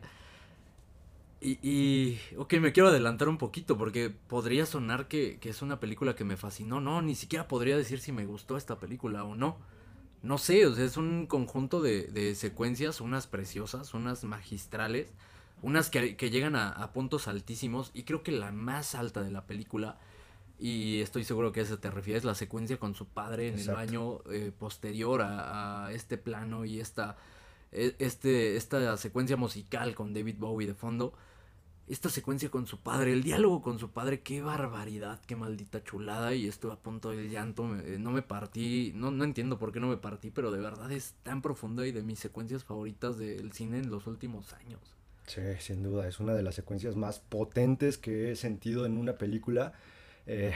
[1.46, 5.80] Y, y, ok, me quiero adelantar un poquito porque podría sonar que, que es una
[5.80, 6.82] película que me fascinó.
[6.82, 9.58] No, ni siquiera podría decir si me gustó esta película o no.
[10.24, 15.14] No sé, o sea, es un conjunto de, de secuencias, unas preciosas, unas magistrales,
[15.62, 19.30] unas que, que llegan a, a puntos altísimos y creo que la más alta de
[19.30, 20.00] la película,
[20.60, 23.82] y estoy seguro que a eso te refieres, la secuencia con su padre en Exacto.
[23.82, 27.18] el baño eh, posterior a, a este plano y esta,
[27.72, 31.14] e- este, esta secuencia musical con David Bowie de fondo.
[31.88, 36.34] Esta secuencia con su padre, el diálogo con su padre, qué barbaridad, qué maldita chulada.
[36.34, 39.80] Y estuve a punto del llanto, me- no me partí, no, no entiendo por qué
[39.80, 43.52] no me partí, pero de verdad es tan profunda y de mis secuencias favoritas del
[43.54, 44.82] cine en los últimos años.
[45.28, 49.18] Sí, sin duda, es una de las secuencias más potentes que he sentido en una
[49.18, 49.74] película.
[50.28, 50.54] Eh,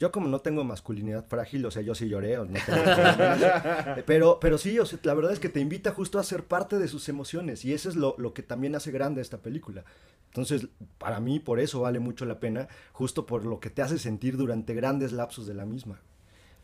[0.00, 2.82] yo como no tengo masculinidad frágil, o sea, yo sí lloré, o no tengo
[4.06, 6.78] pero, pero sí, o sea, la verdad es que te invita justo a ser parte
[6.78, 9.84] de sus emociones y eso es lo, lo que también hace grande esta película.
[10.28, 13.98] Entonces, para mí, por eso vale mucho la pena, justo por lo que te hace
[13.98, 16.00] sentir durante grandes lapsos de la misma.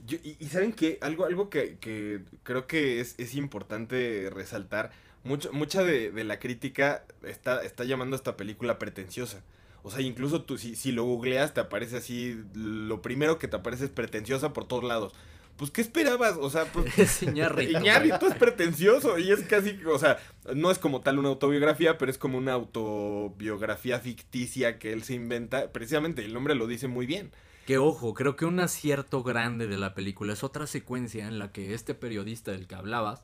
[0.06, 4.92] Yo- y, y saben que algo, algo que, que creo que es, es importante resaltar,
[5.24, 9.42] mucho, mucha de, de la crítica está, está llamando a esta película pretenciosa.
[9.86, 13.54] O sea, incluso tú, si, si lo googleas, te aparece así, lo primero que te
[13.54, 15.12] aparece es pretenciosa por todos lados.
[15.56, 16.36] Pues, ¿qué esperabas?
[16.40, 16.98] O sea, pues...
[16.98, 17.78] Es Iñárritu.
[17.78, 20.18] Iñárritu es pretencioso y es casi, o sea,
[20.56, 25.14] no es como tal una autobiografía, pero es como una autobiografía ficticia que él se
[25.14, 25.70] inventa.
[25.70, 27.30] Precisamente, el nombre lo dice muy bien.
[27.64, 31.52] Que ojo, creo que un acierto grande de la película es otra secuencia en la
[31.52, 33.22] que este periodista del que hablabas,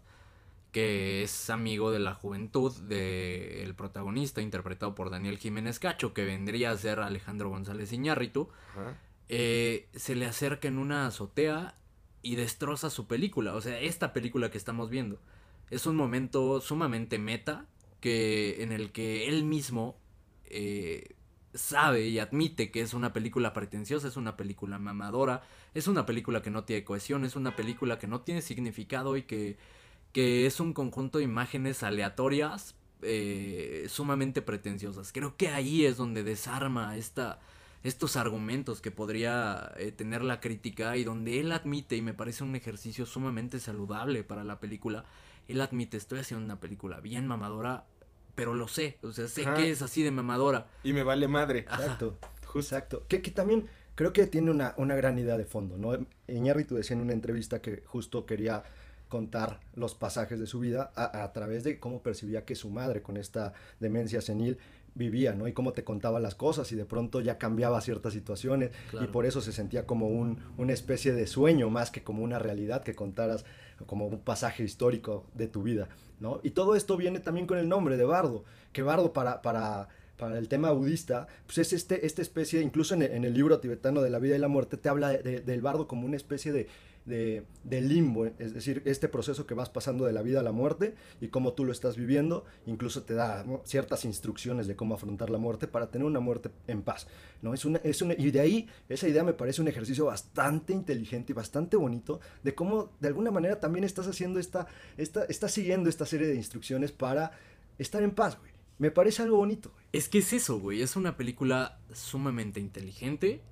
[0.73, 6.71] que es amigo de la juventud del protagonista, interpretado por Daniel Jiménez Cacho, que vendría
[6.71, 8.49] a ser Alejandro González Iñárritu,
[9.29, 11.77] eh, se le acerca en una azotea
[12.23, 13.55] y destroza su película.
[13.55, 15.21] O sea, esta película que estamos viendo.
[15.71, 17.67] Es un momento sumamente meta
[18.01, 19.99] que, en el que él mismo
[20.47, 21.17] eh,
[21.53, 25.43] sabe y admite que es una película pretenciosa, es una película mamadora,
[25.75, 29.25] es una película que no tiene cohesión, es una película que no tiene significado y
[29.25, 29.59] que,
[30.13, 35.13] que es un conjunto de imágenes aleatorias eh, sumamente pretenciosas.
[35.13, 37.41] Creo que ahí es donde desarma esta,
[37.83, 42.45] estos argumentos que podría eh, tener la crítica y donde él admite, y me parece
[42.45, 45.05] un ejercicio sumamente saludable para la película,
[45.49, 47.87] él admite, estoy haciendo una película bien mamadora,
[48.35, 49.55] pero lo sé, o sea, sé Ajá.
[49.55, 50.69] que es así de mamadora.
[50.85, 51.61] Y me vale madre.
[51.61, 52.19] Exacto.
[52.55, 53.05] Exacto.
[53.09, 56.07] Que, que también creo que tiene una, una gran idea de fondo, ¿no?
[56.29, 58.63] Iñárritu decía en una entrevista que justo quería
[59.13, 63.03] contar los pasajes de su vida a, a través de cómo percibía que su madre
[63.03, 64.57] con esta demencia senil
[64.95, 65.47] vivía, ¿no?
[65.49, 69.05] Y cómo te contaba las cosas y de pronto ya cambiaba ciertas situaciones Claro.
[69.07, 72.39] y por eso se sentía como un, una especie de sueño más que como una
[72.39, 73.45] realidad que contaras
[73.87, 75.89] como un pasaje histórico de tu vida,
[76.21, 76.41] ¿no?
[76.43, 80.39] Y todo esto viene también con el nombre de Bardo, que Bardo para, para, para
[80.39, 84.01] el tema budista, pues es este, esta especie, incluso en el, en el libro tibetano
[84.03, 86.53] de la vida y la muerte, te habla de- de- del bardo como una especie
[86.53, 86.69] de,
[87.05, 90.95] de, limbo, es decir, este proceso que vas pasando de la vida a la muerte
[91.21, 95.39] y cómo tú lo estás viviendo, incluso te da ciertas instrucciones de cómo afrontar la
[95.39, 97.09] muerte para tener una muerte en paz,
[97.41, 97.55] ¿no?
[97.55, 101.35] Es una, es y de ahí, esa idea me parece un ejercicio bastante inteligente y
[101.35, 106.07] bastante bonito de cómo de alguna manera también estás haciendo esta, esta, estás siguiendo esta
[106.07, 107.33] serie de instrucciones para
[107.79, 108.53] estar en paz, güey.
[108.79, 109.85] Me parece algo bonito, güey.
[109.93, 110.83] Es que es eso, güey.
[110.83, 113.43] Es una película sumamente inteligente.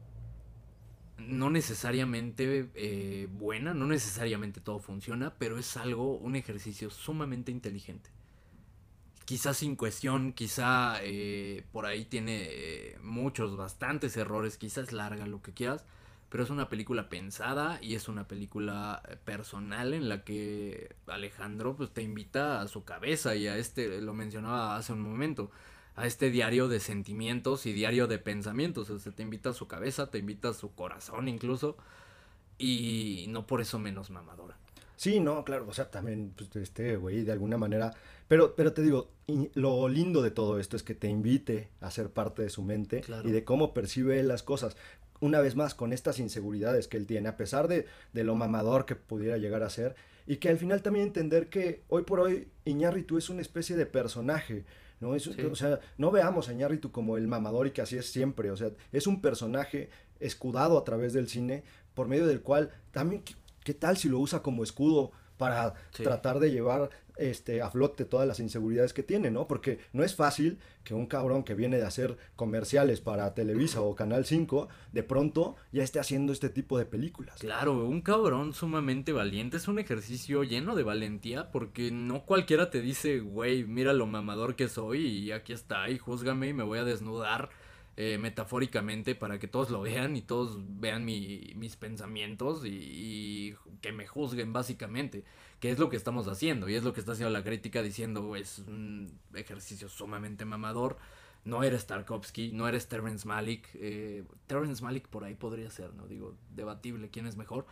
[1.29, 8.11] No necesariamente eh, buena, no necesariamente todo funciona, pero es algo, un ejercicio sumamente inteligente.
[9.25, 15.41] Quizás sin cuestión, quizá eh, por ahí tiene eh, muchos, bastantes errores, quizás larga, lo
[15.43, 15.85] que quieras,
[16.31, 21.91] pero es una película pensada y es una película personal en la que Alejandro pues
[21.91, 25.51] te invita a su cabeza y a este, lo mencionaba hace un momento,
[26.01, 29.67] a este diario de sentimientos y diario de pensamientos, o sea, te invita a su
[29.69, 31.77] cabeza, te invita a su corazón incluso
[32.59, 34.57] y no por eso menos mamadora.
[34.97, 37.95] Sí, no, claro, o sea, también, pues, este, güey, de alguna manera,
[38.29, 39.11] pero, pero te digo,
[39.55, 43.01] lo lindo de todo esto es que te invite a ser parte de su mente
[43.01, 43.27] Claro.
[43.27, 44.77] y de cómo percibe él las cosas.
[45.21, 48.85] Una vez más, con estas inseguridades que él tiene, a pesar de, de lo mamador
[48.85, 52.49] que pudiera llegar a ser, y que al final también entender que hoy por hoy
[52.67, 54.65] Iñárritu es una especie de personaje,
[55.01, 55.15] ¿no?
[55.15, 55.43] Es, Sí.
[55.43, 58.57] O sea, no veamos a Iñárritu como el mamador y que así es siempre, o
[58.57, 63.35] sea, es un personaje escudado a través del cine, por medio del cual también, ¿qué,
[63.65, 66.05] qué tal si lo usa como escudo para Sí.
[66.05, 69.47] tratar de llevar este, a flote todas las inseguridades que tiene, ¿no?
[69.47, 73.95] Porque no es fácil que un cabrón que viene de hacer comerciales para Televisa o
[73.95, 77.39] Canal 5, de pronto ya esté haciendo este tipo de películas.
[77.41, 82.81] Claro, un cabrón sumamente valiente es un ejercicio lleno de valentía porque no cualquiera te
[82.81, 86.79] dice, güey, mira lo mamador que soy y aquí está y júzgame y me voy
[86.79, 87.51] a desnudar
[87.97, 93.57] eh, metafóricamente para que todos lo vean y todos vean mi- mis pensamientos y, y
[93.83, 95.25] que me juzguen básicamente,
[95.59, 98.35] que es lo que estamos haciendo y es lo que está haciendo la crítica diciendo
[98.37, 100.97] es un ejercicio sumamente mamador.
[101.45, 103.67] No eres Tarkovsky, no eres Terrence Malick.
[103.75, 106.07] Eh, Terrence Malick por ahí podría ser, ¿no?
[106.07, 107.65] Digo, debatible quién es mejor.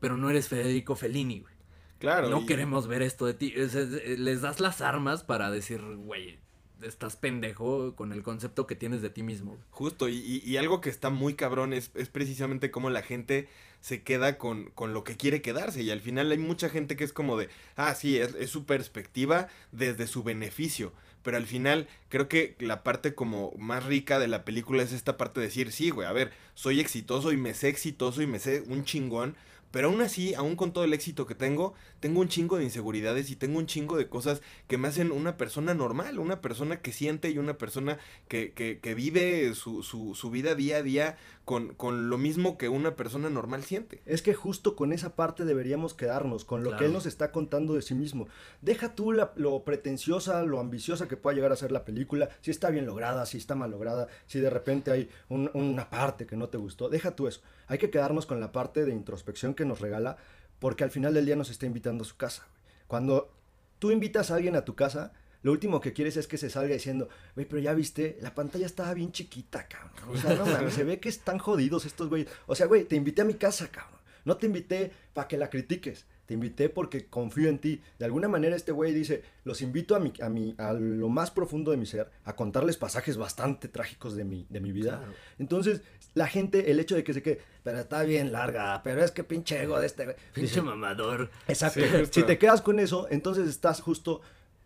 [0.00, 1.54] Pero no eres Federico Fellini, güey.
[1.98, 2.30] Claro.
[2.30, 3.52] no y- queremos ver esto de ti.
[3.54, 6.38] Es- les das las armas para decir, güey,
[6.82, 9.56] estás pendejo con el concepto que tienes de ti mismo.
[9.70, 13.48] Justo, y, y- algo que está muy cabrón es, es precisamente cómo la gente
[13.80, 15.82] se queda con, con lo que quiere quedarse.
[15.82, 18.64] Y al final hay mucha gente que es como de, ah, sí, es, es su
[18.64, 20.92] perspectiva desde su beneficio.
[21.22, 25.16] Pero al final creo que la parte como más rica de la película es esta
[25.18, 28.38] parte de decir, sí, güey, a ver, soy exitoso y me sé exitoso y me
[28.38, 29.36] sé un chingón
[29.70, 33.30] Pero aún así, aún con todo el éxito que tengo, tengo un chingo de inseguridades
[33.30, 36.92] y tengo un chingo de cosas que me hacen una persona normal, una persona que
[36.92, 41.16] siente y una persona que, que, que vive su, su, su, vida día a día
[41.44, 44.02] con, con, lo mismo que una persona normal siente.
[44.06, 46.78] Es que justo con esa parte deberíamos quedarnos, con lo claro.
[46.78, 48.28] que él nos está contando de sí mismo.
[48.60, 52.50] Deja tú la, lo pretenciosa, lo ambiciosa que pueda llegar a ser la película, si
[52.50, 56.36] está bien lograda, si está mal lograda, si de repente hay un, una parte que
[56.36, 57.40] no te gustó, deja tú eso.
[57.66, 60.18] Hay que quedarnos con la parte de introspección que nos regala,
[60.58, 62.46] porque al final del día nos está invitando a su casa.
[62.86, 63.32] Cuando
[63.78, 65.12] tú invitas a alguien a tu casa,
[65.42, 68.66] lo último que quieres es que se salga diciendo, güey, pero ya viste, la pantalla
[68.66, 70.16] estaba bien chiquita, cabrón.
[70.16, 72.28] O sea, no mames, se ve que están jodidos estos güeyes.
[72.46, 74.00] O sea, güey, te invité a mi casa, cabrón.
[74.24, 76.04] No te invité para que la critiques.
[76.26, 77.80] Te invité porque confío en ti.
[77.98, 81.30] De alguna manera este güey dice, los invito a, mi, a, mi, a lo más
[81.30, 84.98] profundo de mi ser, a contarles pasajes bastante trágicos de mi, de mi vida.
[84.98, 85.12] Claro.
[85.40, 85.80] Entonces,
[86.14, 89.24] la gente, el hecho de que se quede, pero está bien larga, pero es que
[89.24, 90.16] pinche ego de este güey.
[90.32, 91.30] Pinche mamador.
[91.48, 91.80] Exacto.
[91.80, 94.20] Sí, si te quedas con eso, entonces estás justo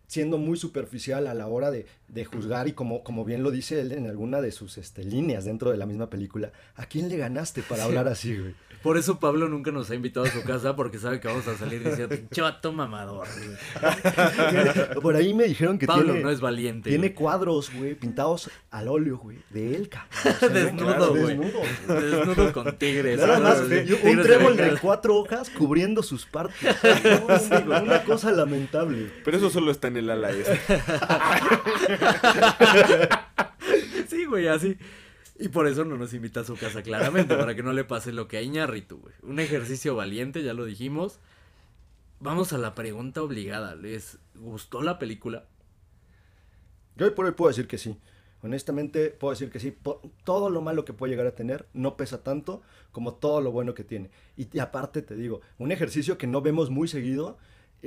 [0.07, 3.81] siendo muy superficial a la hora de, de, juzgar y como, como bien lo dice
[3.81, 7.17] él en alguna de sus este, líneas dentro de la misma película, ¿a quién le
[7.17, 8.53] ganaste para hablar así, güey?
[8.85, 11.57] Por eso Pablo nunca nos ha invitado a su casa porque sabe que vamos a
[11.57, 13.27] salir diciendo, chato mamador.
[13.33, 14.99] Güey.
[15.01, 16.91] Por ahí me dijeron que Pablo tiene, no es valiente.
[16.91, 17.15] Tiene güey.
[17.15, 20.11] cuadros, güey, pintados al óleo, güey, de él, cabrón.
[20.35, 21.35] O sea, desnudo, güey.
[21.35, 23.19] Desnudo, desnudo, con tigres.
[23.19, 26.75] Nada más, tigres un trébol de, de, cuatro hojas cubriendo sus partes.
[27.27, 29.11] No, sí, güey, una cosa lamentable.
[29.23, 30.59] Pero eso solo está en el ala este.
[34.07, 34.77] sí, güey, así.
[35.37, 38.13] Y por eso no nos invita a su casa, claramente, para que no le pase
[38.13, 39.13] lo que a Iñárritu, güey.
[39.21, 41.19] Un ejercicio valiente, ya lo dijimos.
[42.21, 43.75] Vamos a la pregunta obligada.
[43.75, 45.45] ¿Les gustó la película?
[46.95, 47.97] Yo por hoy puedo decir que sí.
[48.41, 49.77] Honestamente, puedo decir que sí.
[50.23, 52.61] Todo lo malo que puede llegar a tener no pesa tanto
[52.93, 54.11] como todo lo bueno que tiene.
[54.37, 57.37] Y aparte te digo, un ejercicio que no vemos muy seguido.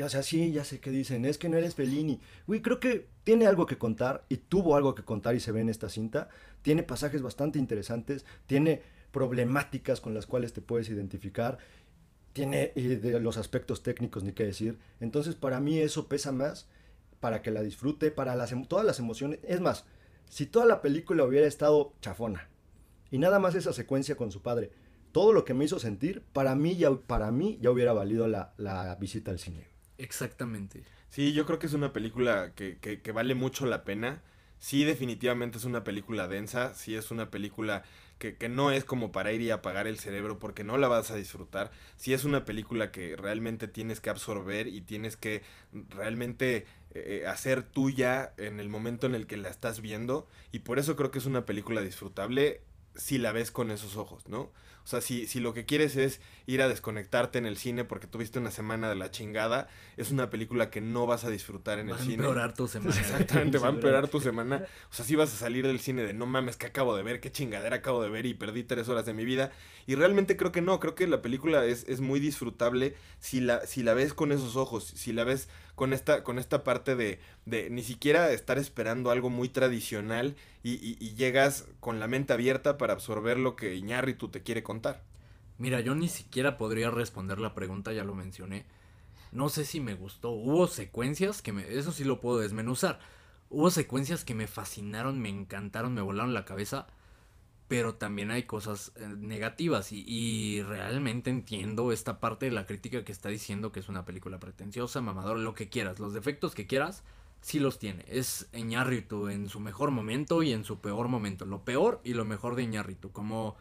[0.02, 2.20] O sea, sí, ya sé que dicen, es que no eres Fellini.
[2.46, 5.60] Güey, creo que tiene algo que contar y tuvo algo que contar y se ve
[5.60, 6.28] en esta cinta.
[6.62, 11.58] Tiene pasajes bastante interesantes, tiene problemáticas con las cuales te puedes identificar,
[12.32, 14.78] tiene y de los aspectos técnicos ni qué decir.
[15.00, 16.68] Entonces, para mí eso pesa más
[17.20, 19.40] para que la disfrute, para las, todas las emociones.
[19.42, 19.84] Es más,
[20.28, 22.48] si toda la película hubiera estado chafona
[23.10, 24.70] y nada más esa secuencia con su padre,
[25.12, 28.52] todo lo que me hizo sentir, para mí ya, para mí ya hubiera valido la,
[28.56, 29.77] la visita al cine.
[29.98, 30.82] Exactamente.
[31.10, 34.22] Sí, yo creo que es una película que, que, que, vale mucho la pena.
[34.58, 37.84] Sí, definitivamente es una película densa, sí es una película
[38.18, 41.10] que, que, no es como para ir y apagar el cerebro porque no la vas
[41.10, 41.70] a disfrutar.
[41.96, 45.42] Sí es una película que realmente tienes que absorber y tienes que
[45.90, 50.26] realmente eh, hacer tuya en el momento en el que la estás viendo.
[50.52, 52.62] Y por eso creo que es una película disfrutable
[52.96, 54.50] si la ves con esos ojos, ¿no?
[54.88, 58.06] O sea, si, si lo que quieres es ir a desconectarte en el cine porque
[58.06, 59.68] tuviste una semana de la chingada,
[59.98, 62.16] es una película que no vas a disfrutar en va el cine.
[62.16, 62.98] Va a empeorar tu semana.
[62.98, 64.64] Exactamente, va a empeorar tu semana.
[64.90, 67.20] O sea, si vas a salir del cine de no mames, que acabo de ver,
[67.20, 69.52] qué chingadera acabo de ver y perdí tres horas de mi vida.
[69.86, 73.66] Y realmente creo que no, creo que la película es, es muy disfrutable si la,
[73.66, 77.20] si la ves con esos ojos, si la ves con esta, con esta parte de,
[77.46, 82.92] de ni siquiera estar esperando algo muy tradicional y, llegas con la mente abierta para
[82.92, 85.02] absorber lo que Iñárritu te quiere contar.
[85.56, 88.66] Mira, yo ni siquiera podría responder la pregunta, ya lo mencioné.
[89.32, 90.30] No sé si me gustó.
[90.30, 91.62] Hubo secuencias que me...
[91.78, 92.98] Eso sí lo puedo desmenuzar.
[93.48, 96.86] Hubo secuencias que me fascinaron, me encantaron, me volaron la cabeza.
[97.68, 103.12] Pero también hay cosas negativas y, y, realmente entiendo esta parte de la crítica que
[103.12, 106.00] está diciendo que es una película pretenciosa, mamador, lo que quieras.
[106.00, 107.04] Los defectos que quieras,
[107.42, 108.04] sí los tiene.
[108.08, 111.44] Es Iñárritu en su mejor momento y en su peor momento.
[111.44, 113.12] Lo peor y lo mejor de Iñárritu.
[113.12, 113.56] Como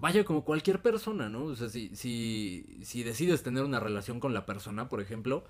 [0.00, 1.44] vaya como cualquier persona, ¿no?
[1.44, 5.44] O sea, si, si, si decides tener una relación con la persona, por ejemplo,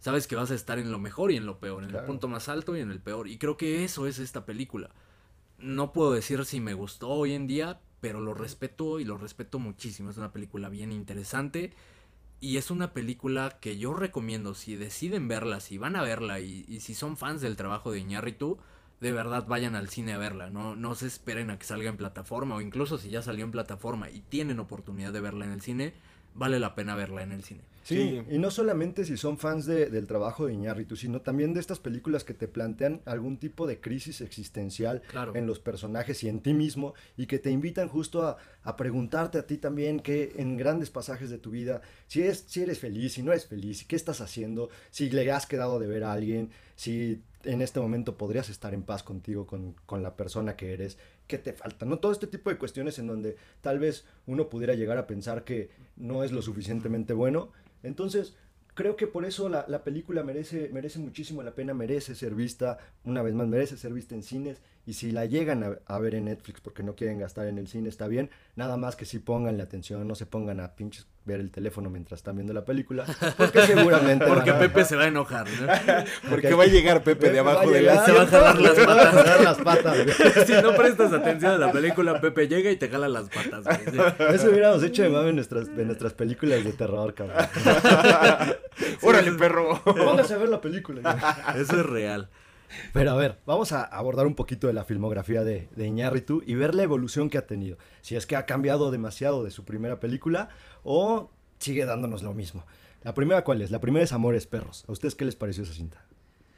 [0.00, 2.04] sabes que vas a estar en lo mejor y en lo peor, en claro.
[2.04, 3.28] el punto más alto y en el peor.
[3.28, 4.90] Y creo que eso es esta película.
[5.58, 9.58] No puedo decir si me gustó hoy en día, pero lo respeto y lo respeto
[9.58, 10.10] muchísimo.
[10.10, 11.72] Es una película bien interesante.
[12.40, 16.80] Y es una película que yo recomiendo, si deciden verla, si van a verla y,
[16.80, 18.58] si son fans del trabajo de Iñárritu,
[19.00, 21.96] de verdad vayan al cine a verla, no, no se esperen a que salga en
[21.96, 25.62] plataforma o incluso si ya salió en plataforma y tienen oportunidad de verla en el
[25.62, 25.94] cine,
[26.34, 27.62] vale la pena verla en el cine.
[27.84, 28.34] Sí, sí.
[28.34, 31.78] y no solamente si son fans de, del trabajo de Iñárritu, sino también de estas
[31.78, 35.36] películas que te plantean algún tipo de crisis existencial claro.
[35.36, 39.38] en los personajes y en ti mismo y que te invitan justo a, a, preguntarte
[39.38, 43.12] a ti también que en grandes pasajes de tu vida, si, es, si eres feliz,
[43.12, 46.50] si no eres feliz, qué estás haciendo, si le has quedado de ver a alguien,
[46.76, 50.98] si en este momento podrías estar en paz contigo, con, con la persona que eres,
[51.26, 51.98] qué te falta, ¿no?
[51.98, 55.70] Todo este tipo de cuestiones en donde tal vez uno pudiera llegar a pensar que
[55.96, 57.52] no es lo suficientemente bueno.
[57.84, 58.36] Entonces,
[58.74, 62.78] creo que por eso la, la película merece, merece muchísimo la pena, merece ser vista,
[63.04, 64.60] una vez más, merece ser vista en cines.
[64.86, 67.68] Y si la llegan a, a ver en Netflix porque no quieren gastar en el
[67.68, 68.28] cine, está bien.
[68.54, 71.88] Nada más que si pongan la atención, no se pongan a pinches ver el teléfono
[71.88, 73.06] mientras están viendo la película.
[73.38, 74.26] Porque seguramente.
[74.26, 75.66] Porque van a- Pepe se va a enojar, ¿no?
[76.28, 78.04] Porque va a llegar Pepe de Va a abajo de la...
[78.04, 79.14] Se va a jalar las patas.
[79.14, 79.96] jalar las patas,
[80.46, 83.78] si no prestas atención a la película, Pepe llega y te jala las patas, güey.
[83.90, 83.98] Sí.
[84.34, 87.38] Eso hubiéramos hecho de mame en nuestras, en nuestras películas de terror, cabrón.
[89.02, 89.80] ¡Órale, perro!
[89.82, 91.00] Póngase a ver la película.
[91.00, 91.62] güey.
[91.62, 92.28] Eso es real.
[92.92, 96.54] Pero a ver, vamos a abordar un poquito de la filmografía de, de Iñárritu y
[96.54, 97.78] ver la evolución que ha tenido.
[98.02, 100.48] Si es que ha cambiado demasiado de su primera película
[100.82, 102.64] o sigue dándonos lo mismo.
[103.02, 103.70] La primera, ¿cuál es?
[103.70, 104.84] La primera es Amores Perros.
[104.88, 106.04] ¿A ustedes qué les pareció esa cinta?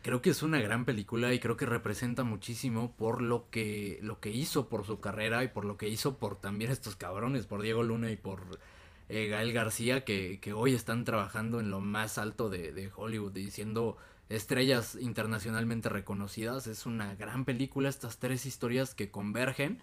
[0.02, 4.20] Creo que es una gran película y creo que representa muchísimo por lo que, lo
[4.20, 7.62] que hizo por su carrera y por lo que hizo por también estos cabrones, por
[7.62, 8.60] Diego Luna y por
[9.08, 13.34] eh, Gael García, que, que hoy están trabajando en lo más alto de, de Hollywood
[13.34, 13.96] y siendo
[14.28, 16.66] estrellas internacionalmente reconocidas.
[16.66, 19.80] Es una gran película, estas tres historias que convergen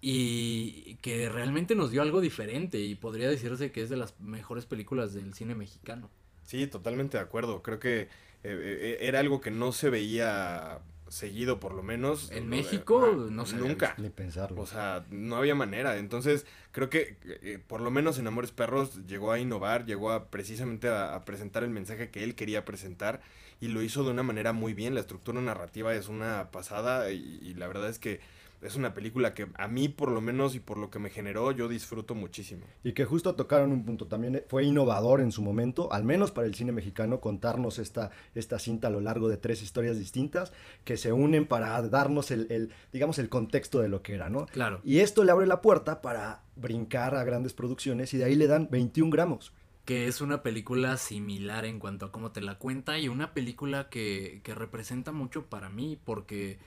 [0.00, 4.66] y que realmente nos dio algo diferente y podría decirse que es de las mejores
[4.66, 6.10] películas del cine mexicano.
[6.42, 7.62] Sí, totalmente de acuerdo.
[7.62, 8.08] Creo que eh,
[8.42, 12.30] eh, era algo que no se veía seguido, por lo menos.
[12.30, 13.94] En No, México ajá, no se Nunca.
[13.98, 14.60] Ni pensarlo.
[14.62, 15.96] O sea, no había manera.
[15.98, 20.30] Entonces, creo que eh, por lo menos en Amores Perros llegó a innovar, llegó a
[20.30, 23.20] precisamente a, a presentar el mensaje que él quería presentar
[23.60, 24.94] y lo hizo de una manera muy bien.
[24.94, 28.20] La estructura narrativa es una pasada y, y la verdad es que
[28.62, 31.50] es una película que a mí por lo menos y por lo que me generó
[31.52, 32.64] yo disfruto muchísimo.
[32.84, 36.46] Y que justo tocaron un punto, también fue innovador en su momento, al menos para
[36.46, 40.52] el cine mexicano, contarnos esta, esta cinta a lo largo de tres historias distintas
[40.84, 44.46] que se unen para darnos el, el, digamos, el contexto de lo que era, ¿no?
[44.46, 44.80] Claro.
[44.84, 48.46] Y esto le abre la puerta para brincar a grandes producciones y de ahí le
[48.46, 49.52] dan 21 gramos.
[49.90, 53.88] Que es una película similar en cuanto a cómo te la cuenta y una película
[53.88, 56.60] que, que representa mucho para mí porque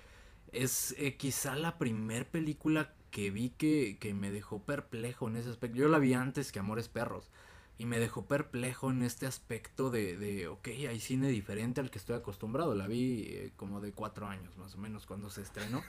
[0.52, 5.52] es eh, quizá la primer película que vi que, que me dejó perplejo en ese
[5.52, 5.78] aspecto.
[5.78, 7.32] Yo la vi antes que Amores Perros
[7.84, 11.98] y me dejó perplejo en este aspecto de, de ok, hay cine diferente al que
[11.98, 12.76] estoy acostumbrado.
[12.76, 15.84] La vi eh, como de cuatro años más o menos cuando se estrenó.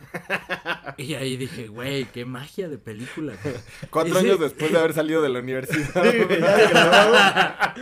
[0.96, 3.34] y ahí dije, güey, qué magia de película.
[3.40, 3.54] güey".
[3.90, 6.04] Cuatro años después de haber salido de la universidad.
[6.72, 7.74] ya,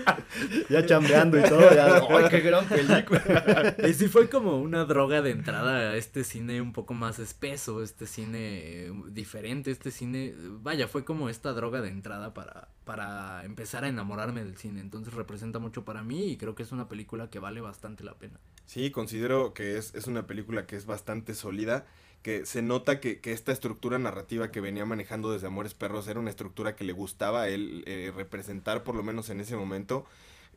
[0.69, 3.77] ya chambeando y todo, ya, ¡ay, qué gran película!
[3.89, 7.83] Y sí fue como una droga de entrada a este cine un poco más espeso,
[7.83, 13.45] este cine eh, diferente, este cine, vaya, fue como esta droga de entrada para, para
[13.45, 14.81] empezar a enamorarme del cine.
[14.81, 18.15] Entonces representa mucho para mí y creo que es una película que vale bastante la
[18.15, 18.39] pena.
[18.67, 21.87] Sí, considero que es, es una película que es bastante sólida,
[22.23, 26.21] que se nota que, que esta estructura narrativa que venía manejando desde Amores Perros era
[26.21, 30.05] una estructura que le gustaba a él eh, representar, por lo menos en ese momento.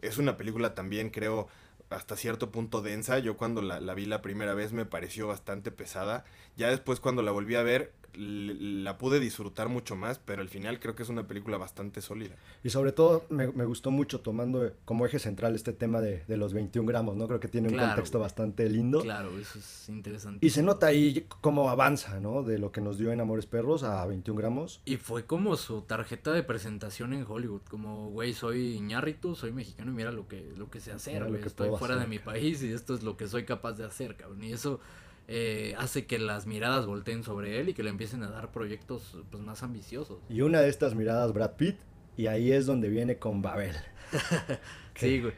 [0.01, 1.47] Es una película también, creo,
[1.89, 3.19] hasta cierto punto densa.
[3.19, 6.25] Yo cuando la, vi la primera vez me pareció bastante pesada.
[6.55, 10.79] Ya después cuando la volví a ver la pude disfrutar mucho más, pero al final
[10.79, 12.35] creo que es una película bastante sólida.
[12.63, 16.37] Y sobre todo me, me gustó mucho tomando como eje central este tema de, de
[16.37, 17.27] los 21 gramos, ¿no?
[17.27, 18.25] Creo que tiene un Claro, contexto güey.
[18.25, 19.01] bastante lindo.
[19.01, 20.45] Claro, eso es interesante.
[20.45, 22.43] Y se nota ahí cómo avanza, ¿no?
[22.43, 24.81] De lo que nos dio en Amores Perros a 21 gramos.
[24.85, 29.91] Y fue como su tarjeta de presentación en Hollywood, como, güey, soy Iñárritu, soy mexicano
[29.91, 32.19] y mira lo que, lo que sé hacer, güey, que estoy fuera hacer, de mi
[32.19, 34.43] país y esto es lo que soy capaz de hacer, cabrón.
[34.43, 34.79] Y eso
[35.27, 39.17] eh, hace que las miradas volteen sobre él y que le empiecen a dar proyectos
[39.31, 40.19] pues más ambiciosos.
[40.29, 41.77] Y una de estas miradas, Brad Pitt,
[42.17, 43.75] y ahí es donde viene con Babel.
[44.95, 45.33] Sí, güey.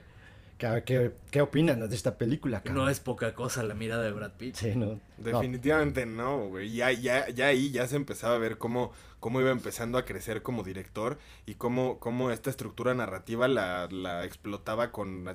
[0.59, 2.85] ¿Qué, qué, qué opinan de esta película, cabrón?
[2.85, 4.55] No es poca cosa la mirada de Brad Pitt.
[4.55, 4.85] Sí, no.
[4.85, 6.71] No, Definitivamente no, güey.
[6.71, 10.41] Ya, ya, ya ahí ya se empezaba a ver cómo, cómo iba empezando a crecer
[10.43, 15.25] como director y cómo, cómo esta estructura narrativa la, la explotaba con,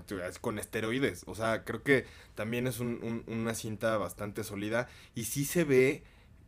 [0.41, 1.24] con esteroides.
[1.26, 5.64] O sea, creo que también es un- un- una cinta bastante sólida y sí se
[5.64, 6.03] ve,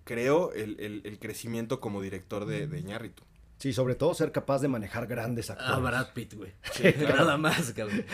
[0.04, 3.22] creo, el, el- el crecimiento como director de, de Iñárritu.
[3.64, 5.82] Sí, sobre todo ser capaz de manejar grandes A actores.
[5.82, 6.52] Brad Pitt, güey.
[6.98, 8.04] Nada más, cabrón.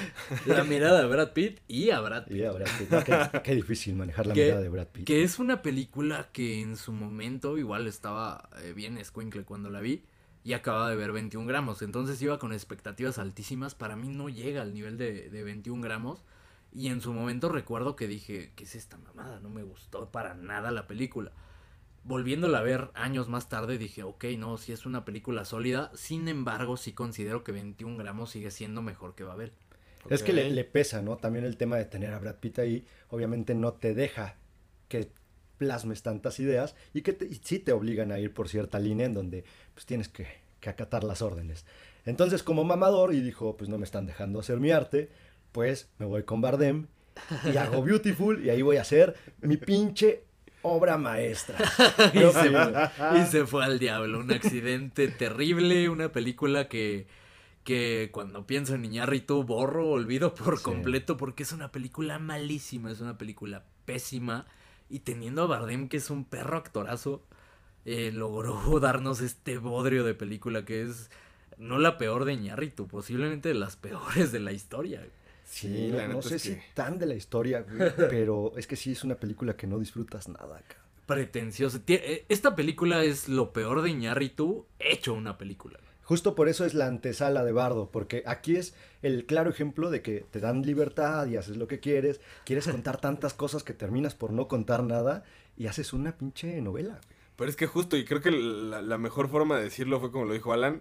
[0.46, 2.36] La mirada de Brad Pitt y a Brad Pitt.
[2.36, 2.88] Y a Brad Pitt.
[2.88, 5.06] No, qué, qué difícil manejar la que, mirada de Brad Pitt.
[5.08, 9.80] que es una película que en su momento igual estaba eh, bien escuincle cuando la
[9.80, 10.04] vi
[10.44, 11.82] y acababa de ver 21 gramos.
[11.82, 13.74] Entonces iba con expectativas altísimas.
[13.74, 16.22] Para mí no llega al nivel de, de 21 gramos.
[16.70, 19.40] Y en su momento recuerdo que dije, ¿qué es esta mamada?
[19.40, 21.32] No me gustó para nada la película.
[22.02, 25.90] Volviéndola a ver años más tarde dije, ok, no, sí es una película sólida.
[25.94, 29.52] Sin embargo, sí considero que 21 gramos sigue siendo mejor que Babel.
[30.08, 31.18] Es que le, pesa, ¿no?
[31.18, 34.36] También el tema de tener a Brad Pitt ahí, obviamente no te deja
[34.88, 35.10] que
[35.58, 39.04] plasmes tantas ideas y que te- y sí te obligan a ir por cierta línea
[39.04, 39.44] en donde
[39.74, 40.26] pues tienes que,
[40.60, 41.66] que acatar las órdenes.
[42.06, 45.10] Entonces como mamador y dijo, pues no me están dejando hacer mi arte,
[45.52, 46.86] pues me voy con Bardem
[47.52, 50.24] y hago Beautiful y ahí voy a hacer mi pinche
[50.62, 51.56] obra maestra.
[52.14, 54.20] y, se, que- y se fue al diablo.
[54.20, 57.06] Un accidente terrible, una película que,
[57.64, 60.64] que cuando pienso en Iñárritu borro, olvido por Sí.
[60.64, 64.46] completo porque es una película malísima, es una película pésima.
[64.88, 67.22] Y teniendo a Bardem, que es un perro actorazo,
[67.84, 71.10] eh, logró darnos este bodrio de película que es
[71.58, 75.06] no la peor de Iñárritu, posiblemente de las peores de la historia.
[75.50, 78.52] Sí, Sí, no, la no sé es si que- tan de la historia, güey, pero
[78.56, 80.76] es que sí es una película que no disfrutas nada acá.
[81.06, 81.80] Pretencioso.
[81.80, 85.80] Tie- eh, Esta película es lo peor de Iñárritu hecho una película.
[86.04, 90.02] Justo por eso es la antesala de Bardo, porque aquí es el claro ejemplo de
[90.02, 94.14] que te dan libertad y haces lo que quieres, quieres contar tantas cosas que terminas
[94.14, 95.24] por no contar nada
[95.56, 97.00] y haces una pinche novela.
[97.36, 100.26] Pero es que justo, y creo que la, la mejor forma de decirlo fue como
[100.26, 100.80] lo dijo Alan,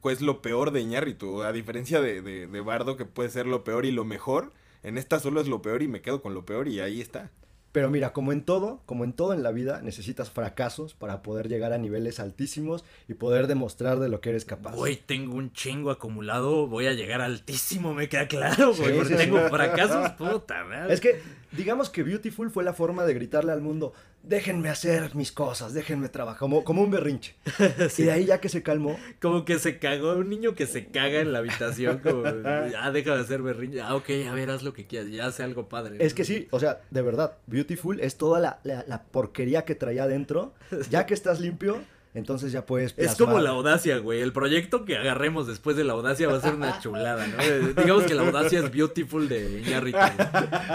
[0.00, 1.42] pues lo peor de Iñárritu.
[1.42, 4.52] A diferencia de, de, de Bardo, que puede ser lo peor y lo mejor,
[4.82, 7.30] en esta solo es lo peor y me quedo con lo peor y ahí está.
[7.72, 11.48] Pero mira, como en todo, como en todo en la vida, necesitas fracasos para poder
[11.48, 14.74] llegar a niveles altísimos y poder demostrar de lo que eres capaz.
[14.74, 19.16] Güey, tengo un chingo acumulado, voy a llegar altísimo, me queda claro, güey, Sí, porque
[19.16, 19.50] sí, tengo sí.
[19.50, 20.92] fracasos, puta madre.
[20.92, 21.22] Es que,
[21.52, 23.92] digamos que Beautiful fue la forma de gritarle al mundo,
[24.22, 27.34] déjenme hacer mis cosas, déjenme trabajar, como, como un berrinche.
[27.98, 30.86] Y de ahí ya que se calmó, Como que se cagó, un niño que se
[30.86, 34.62] caga en la habitación, como, ya deja de hacer berrinche, ah, ok, a ver, haz
[34.62, 35.96] lo que quieras, ya hace algo padre.
[36.04, 39.74] Es que sí, o sea, de verdad, Beautiful es toda la, la- la porquería que
[39.74, 40.54] traía adentro.
[40.90, 41.80] Ya que estás limpio,
[42.12, 43.28] entonces ya puedes Es plasmar.
[43.28, 44.20] como la audacia, güey.
[44.20, 47.36] El proyecto que agarremos después de la audacia va a ser una chulada, ¿no?
[47.40, 49.98] Eh, Digamos que la audacia es beautiful de Iñárritu.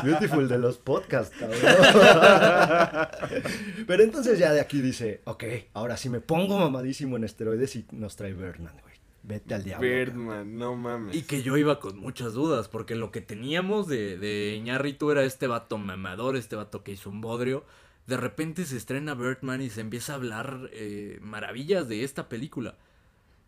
[0.03, 1.59] Beautiful de los podcasts, cabrón.
[3.88, 7.86] Pero entonces ya de aquí dice, ok, ahora sí me pongo mamadísimo en esteroides y
[7.91, 8.95] nos trae Birdman, güey.
[9.23, 9.88] Vete al diablo.
[9.88, 11.15] Birdman, no mames.
[11.15, 15.23] Y que yo iba con muchas dudas, porque lo que teníamos de, de Iñárritu era
[15.23, 17.63] este vato mamador, este vato que hizo un bodrio.
[18.08, 22.76] De repente se estrena Birdman y se empieza a hablar eh, maravillas de esta película.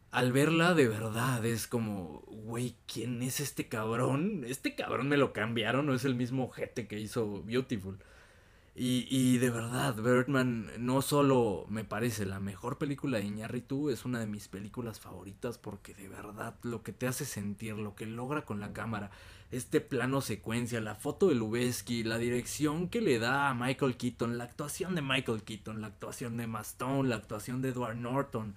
[0.10, 4.46] Al verla de verdad es como, güey, ¿quién es este cabrón?
[4.48, 8.00] Este cabrón me lo cambiaron, no es el mismo ojete que hizo Beautiful.
[8.74, 14.06] Y, y de verdad, Birdman no solo me parece la mejor película de Iñárritu, es
[14.06, 18.06] una de mis películas favoritas porque de verdad lo que te hace sentir, lo que
[18.06, 19.10] logra con la cámara,
[19.52, 24.38] este plano secuencia, la foto de Lubeski, la dirección que le da a Michael Keaton,
[24.38, 28.56] la actuación de Michael Keaton, la actuación de Emma Stone, la actuación de Edward Norton.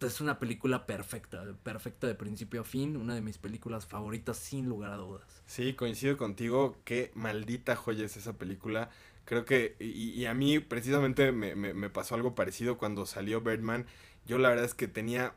[0.00, 4.68] Es una película perfecta, perfecta de principio a fin, una de mis películas favoritas sin
[4.68, 5.42] lugar a dudas.
[5.46, 6.76] Sí, coincido contigo.
[6.84, 8.90] Qué maldita joya es esa película.
[9.24, 13.40] Creo que, y, y a mí precisamente me, me- me pasó algo parecido cuando salió
[13.40, 13.86] Birdman.
[14.26, 15.34] Yo la verdad es que tenía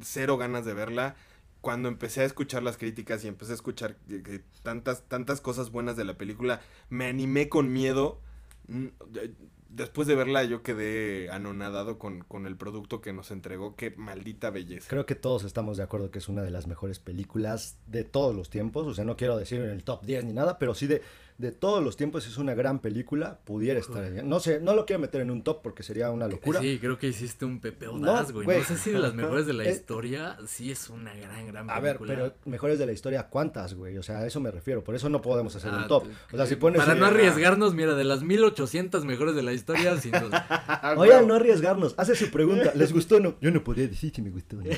[0.00, 1.16] cero ganas de verla.
[1.62, 3.96] Cuando empecé a escuchar las críticas y empecé a escuchar
[4.62, 6.60] tantas, tantas cosas buenas de la película,
[6.90, 8.20] me animé con miedo.
[8.68, 8.88] Mm,
[9.74, 13.74] Después de verla yo quedé anonadado con, con el producto que nos entregó.
[13.74, 14.86] Qué maldita belleza.
[14.90, 18.36] Creo que todos estamos de acuerdo que es una de las mejores películas de todos
[18.36, 18.86] los tiempos.
[18.86, 21.00] O sea, no quiero decir en el top 10 ni nada, pero sí de,
[21.42, 23.38] de todos los tiempos es una gran película.
[23.44, 24.28] Pudiera estar en...
[24.28, 26.60] No sé, no lo quiero meter en un top porque sería una locura.
[26.60, 28.46] Sí, creo que hiciste un Pepe No, Audaz, güey.
[28.46, 28.64] No, güey.
[28.64, 31.80] sé si de las mejores de la Eh, historia, sí es una gran, gran A
[31.80, 32.14] ver, película.
[32.32, 33.98] pero mejores de la historia, ¿cuántas, güey?
[33.98, 34.84] O sea, a eso me refiero.
[34.84, 36.04] Por eso no podemos hacer Ah, un top.
[36.32, 36.80] O sea, si pones...
[36.80, 40.94] Para no arriesgarnos, mira, de las 1800 mejores de la historia, sin duda.
[40.96, 41.94] Oigan, no arriesgarnos.
[41.96, 42.70] Hace su pregunta.
[42.76, 43.34] ¿Les gustó o no?
[43.40, 44.56] Yo no podría decir si me gustó.
[44.56, 44.62] ¿no?
[44.62, 44.70] Me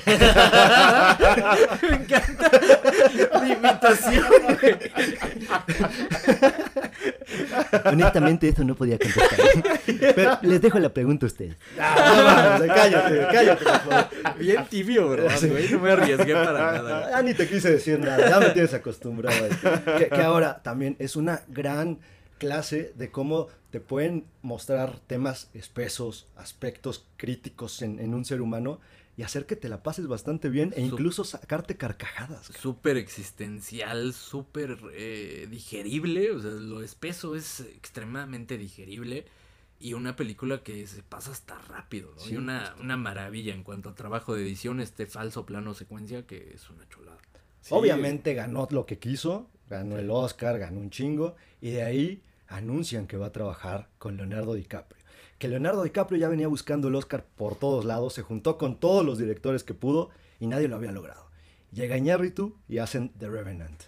[1.95, 2.49] encanta
[3.47, 4.25] imitación.
[7.85, 9.39] Honestamente, eso no podía contestar.
[10.15, 11.55] Pero les dejo la pregunta a ustedes.
[11.79, 14.37] Ah, no, cállate, cállate, por favor.
[14.39, 15.69] Bien tibio, ¿verdad, güey?
[15.69, 17.09] No me arriesgué para nada.
[17.11, 19.45] Ya ni te quise decir nada, ya me tienes acostumbrado.
[19.45, 19.97] a.
[19.97, 21.99] Que, que ahora también es una gran
[22.37, 28.79] clase de cómo te pueden mostrar temas espesos, aspectos críticos en, en un ser humano
[29.17, 32.47] y hacer que te la pases bastante bien e Sup- incluso sacarte carcajadas.
[32.47, 36.31] Súper existencial, súper eh, digerible.
[36.31, 39.25] O sea, lo espeso es extremadamente digerible.
[39.79, 42.21] Y una película que se pasa hasta rápido, ¿no?
[42.21, 46.25] Sí, y una, una maravilla en cuanto a trabajo de edición, este falso plano secuencia
[46.25, 47.17] que es una chulada.
[47.61, 47.73] Sí.
[47.73, 53.05] Obviamente ganó lo que quiso, ganó el Oscar, ganó un chingo, y de ahí anuncian
[53.05, 55.03] que va a trabajar con Leonardo DiCaprio.
[55.37, 59.05] Que Leonardo DiCaprio ya venía buscando el Oscar por todos lados, se juntó con todos
[59.05, 60.09] los directores que pudo
[60.39, 61.29] y nadie lo había logrado.
[61.71, 63.83] Llega Iñárritu y hacen The Revenant.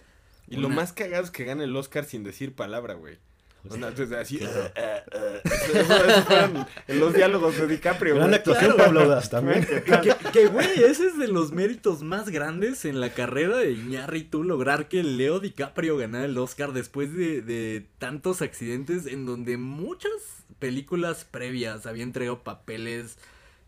[0.46, 3.18] Y lo más cagado es que gana el Oscar sin decir palabra, güey.
[3.64, 4.38] O sea, entonces, así.
[4.38, 6.64] Eh, eh, eh.
[6.86, 8.14] En los diálogos de DiCaprio.
[8.14, 8.38] Gran güey.
[8.38, 9.66] actuación, Pablo Audaz, también.
[9.66, 14.44] Que, que, güey, ese es de los méritos más grandes en la carrera de Iñárritu,
[14.44, 20.12] lograr que Leo DiCaprio ganara el Oscar después de, de tantos accidentes en donde muchas
[20.58, 23.18] películas previas había entregado papeles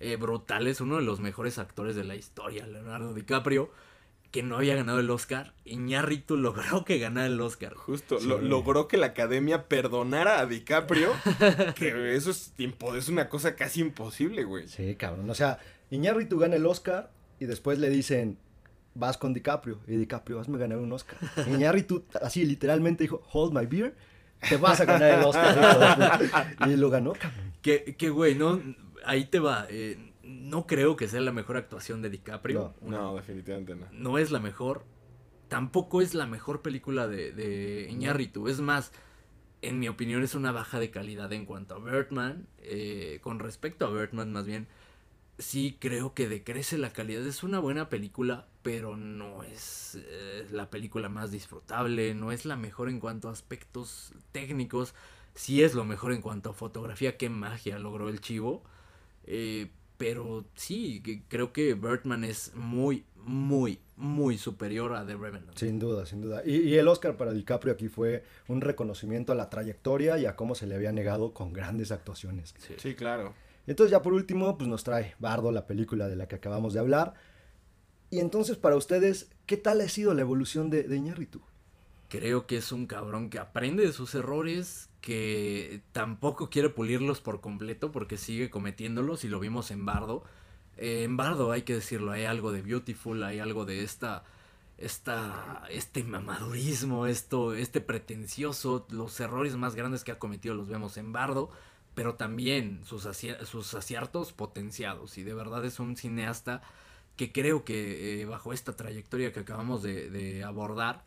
[0.00, 0.80] eh, brutales.
[0.80, 3.70] Uno de los mejores actores de la historia, Leonardo DiCaprio,
[4.30, 5.54] que no había ganado el Oscar.
[5.64, 7.74] Iñárritu logró que ganara el Oscar.
[7.74, 8.28] Justo, Sí.
[8.28, 11.10] lo- logró que la academia perdonara a DiCaprio.
[11.76, 14.68] que eso es, es una cosa casi imposible, güey.
[14.68, 15.28] Sí, cabrón.
[15.30, 15.58] O sea,
[15.90, 17.10] Iñárritu gana el Oscar
[17.40, 18.38] y después le dicen,
[18.94, 19.80] vas con DiCaprio.
[19.88, 21.18] Y DiCaprio, hazme ganar un Oscar.
[21.48, 23.96] Iñárritu, así literalmente dijo, hold my beer,
[24.48, 25.56] te vas a ganar el Oscar.
[25.58, 26.66] hijo de puta".
[26.68, 27.52] y lo ganó, cabrón.
[27.62, 28.60] Que, que güey, no,
[29.04, 29.66] ahí te va.
[29.68, 32.74] eh, no creo que sea la mejor actuación de DiCaprio.
[32.80, 32.90] No.
[32.90, 33.86] No, definitivamente no.
[33.92, 34.84] no es la mejor.
[35.48, 38.48] Tampoco es la mejor película de, de Iñárritu.
[38.48, 38.92] Es más,
[39.62, 42.46] en mi opinión, es una baja de calidad en cuanto a Birdman.
[42.58, 44.68] eh, con respecto a Birdman, más bien,
[45.38, 47.26] sí creo que decrece la calidad.
[47.26, 52.14] Es una buena película, pero no es eh, la película más disfrutable.
[52.14, 54.94] No es la mejor en cuanto a aspectos técnicos.
[55.34, 57.16] Sí es lo mejor en cuanto a fotografía.
[57.16, 58.62] Qué magia logró el chivo.
[59.24, 59.70] Eh,
[60.00, 65.58] pero sí, que creo que Birdman es muy, muy, muy superior a The Revenant.
[65.58, 66.42] Sin duda, sin duda.
[66.42, 70.36] Y, y el Oscar para DiCaprio aquí fue un reconocimiento a la trayectoria y a
[70.36, 72.54] cómo se le había negado con grandes actuaciones.
[72.66, 72.76] Sí.
[72.78, 73.34] Sí, claro.
[73.66, 76.80] Entonces ya por último, pues nos trae Bardo, la película de la que acabamos de
[76.80, 77.12] hablar.
[78.08, 81.42] Y entonces para ustedes, ¿qué tal ha sido la evolución de, de Iñárritu?
[82.08, 87.40] Creo que es un cabrón que aprende de sus errores, que tampoco quiere pulirlos por
[87.40, 90.24] completo porque sigue cometiéndolos y lo vimos en Bardo.
[90.76, 94.24] Eh, en Bardo hay que decirlo, hay algo de Beautiful, hay algo de esta,
[94.78, 100.96] esta, este mamadurismo, esto, este pretencioso, los errores más grandes que ha cometido los vemos
[100.96, 101.50] en Bardo,
[101.94, 106.62] pero también sus, aci- sus aciertos potenciados y de verdad es un cineasta
[107.16, 111.04] que creo que eh, bajo esta trayectoria que acabamos de abordar,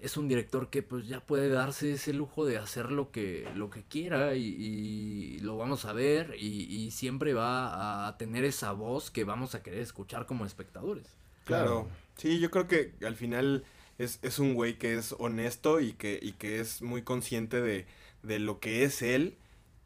[0.00, 3.70] es un director que pues ya puede darse ese lujo de hacer lo que, lo
[3.70, 8.72] que quiera y, y lo vamos a ver y, y siempre va a tener esa
[8.72, 11.16] voz que vamos a querer escuchar como espectadores.
[11.44, 11.88] Claro.
[12.16, 13.64] Sí, yo creo que al final
[13.98, 17.86] es, es un güey que es honesto y que, y que es muy consciente de,
[18.22, 19.36] de lo que es él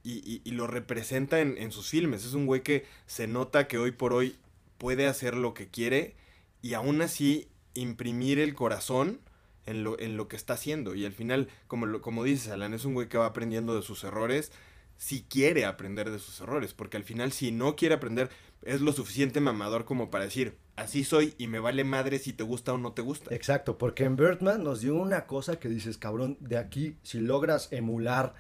[0.05, 2.25] y, y- y lo representa en, en sus filmes.
[2.25, 4.37] Es un güey que se nota que hoy por hoy
[4.79, 6.15] puede hacer lo que quiere
[6.63, 9.21] y aún así imprimir el corazón
[9.69, 10.95] en lo, en lo que está haciendo.
[10.95, 13.83] Y al final, como, lo- como dices, Alan, es un güey que va aprendiendo de
[13.83, 14.51] sus errores
[14.97, 18.31] si quiere aprender de sus errores, porque al final si no quiere aprender
[18.63, 22.43] es lo suficiente mamador como para decir, así soy y me vale madre si te
[22.43, 23.33] gusta o no te gusta.
[23.33, 27.69] Exacto, porque en Birdman nos dio una cosa que dices, cabrón, de aquí, si logras
[27.73, 28.35] emular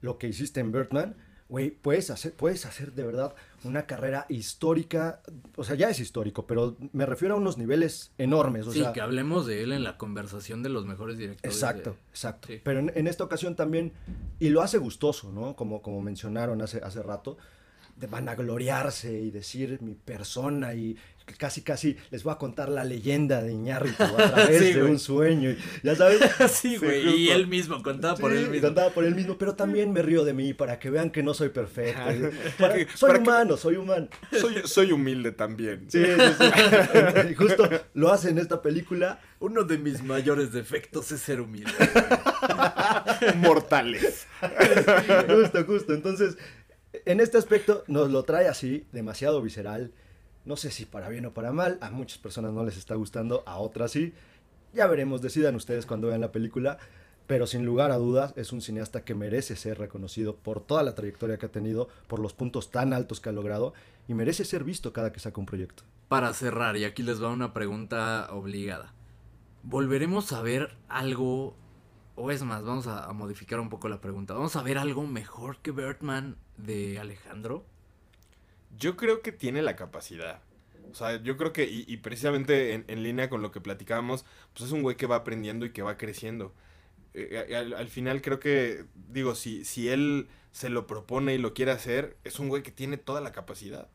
[0.00, 1.16] lo que hiciste en Birdman,
[1.50, 3.34] güey, puedes hacer, puedes hacer de verdad
[3.64, 5.20] una carrera histórica,
[5.56, 8.92] o sea, ya es histórico, pero me refiero a unos niveles enormes, o sí, sea,
[8.94, 11.54] que hablemos de él en la conversación de los mejores directores.
[11.54, 12.48] Exacto, de- exacto.
[12.48, 12.60] sí.
[12.64, 13.92] Pero en, en esta ocasión también,
[14.38, 15.56] y lo hace gustoso, ¿no?
[15.56, 17.36] Como, como mencionaron hace, hace rato,
[17.96, 20.96] de vanagloriarse y decir mi persona y
[21.38, 24.98] casi casi les voy a contar la leyenda de Iñárritu a través Sí, de un
[24.98, 25.50] sueño.
[25.50, 26.20] y- Ya sabes.
[26.50, 28.66] sí, Sí, güey, y él mismo contaba por él mismo.
[28.68, 31.34] contaba por él mismo, pero también me río de mí para que vean que no
[31.34, 32.00] soy perfecto.
[32.58, 34.08] Para- soy para que- humano, soy humano.
[34.38, 35.86] Soy, soy humilde también.
[35.90, 37.28] Sí, sí, sí.
[37.30, 39.20] Y justo lo hace en esta película.
[39.40, 41.72] Uno de mis mayores defectos es ser humilde.
[43.36, 44.26] Mortales.
[45.28, 45.94] Justo, justo.
[45.94, 46.36] Entonces,
[47.04, 49.92] en este aspecto nos lo trae así, demasiado visceral.
[50.44, 51.78] No sé si para bien o para mal.
[51.80, 54.14] A muchas personas no les está gustando, a otras sí.
[54.72, 56.78] Ya veremos, decidan ustedes cuando vean la película.
[57.26, 60.96] Pero sin lugar a dudas, es un cineasta que merece ser reconocido por toda la
[60.96, 63.72] trayectoria que ha tenido, por los puntos tan altos que ha logrado,
[64.08, 65.84] y merece ser visto cada que saca un proyecto.
[66.08, 68.94] Para cerrar, y aquí les va una pregunta obligada.
[69.62, 71.54] ¿Volveremos a ver algo,
[72.16, 75.06] o es más, vamos a, a modificar un poco la pregunta, ¿vamos a ver algo
[75.06, 77.64] mejor que Birdman de Alejandro?
[78.76, 80.42] Yo creo que tiene la capacidad.
[80.90, 84.72] O sea, yo creo que, y, precisamente en, línea con lo que platicábamos, pues es
[84.72, 86.52] un güey que va aprendiendo y que va creciendo.
[87.14, 91.54] Eh, al, al final creo que, digo, si, si él se lo propone y lo
[91.54, 93.88] quiere hacer, es un güey que tiene toda la capacidad.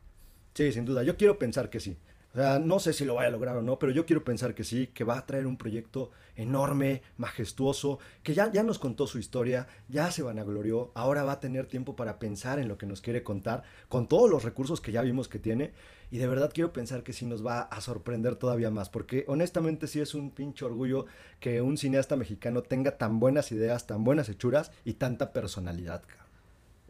[0.54, 1.02] Sí, sin duda.
[1.02, 1.98] Yo quiero pensar que sí.
[2.36, 4.54] O sea, no sé si lo vaya a lograr o no, pero yo quiero pensar
[4.54, 9.06] que sí, que va a traer un proyecto enorme, majestuoso, que ya, ya nos contó
[9.06, 12.84] su historia, ya se vanaglorió, ahora va a tener tiempo para pensar en lo que
[12.84, 15.72] nos quiere contar, con todos los recursos que ya vimos que tiene.
[16.10, 19.86] Y de verdad quiero pensar que sí nos va a sorprender todavía más, porque honestamente
[19.86, 21.06] sí es un pinche orgullo
[21.40, 26.02] que un cineasta mexicano tenga tan buenas ideas, tan buenas hechuras y tanta personalidad.
[26.02, 26.25] cabrón.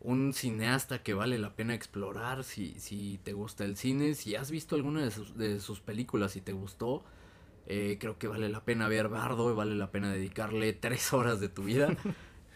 [0.01, 4.51] Un cineasta que vale la pena explorar si, si te gusta el cine, si has
[4.51, 7.03] visto alguna de sus, de sus películas y te gustó,
[7.67, 11.41] eh, creo que vale la pena ver Bardo y vale la pena dedicarle tres horas
[11.41, 11.97] de tu vida.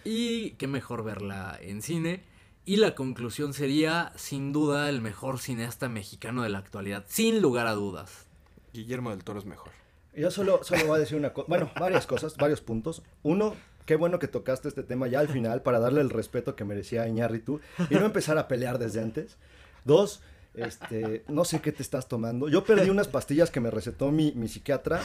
[0.04, 2.22] y qué mejor verla en cine.
[2.64, 7.66] Y la conclusión sería, sin duda, el mejor cineasta mexicano de la actualidad, sin lugar
[7.66, 8.26] a dudas.
[8.72, 9.72] Guillermo del Toro es mejor.
[10.14, 13.02] Yo solo, solo voy a decir una cosa, bueno, varias cosas, varios puntos.
[13.22, 13.56] Uno,
[13.86, 17.06] qué bueno que tocaste este tema ya al final para darle el respeto que merecía
[17.08, 17.60] Iñárritu
[17.90, 19.36] y no empezar a pelear desde antes.
[19.84, 20.22] Dos,
[20.54, 22.48] este, no sé qué te estás tomando.
[22.48, 25.00] Yo perdí unas pastillas que me recetó mi, mi psiquiatra.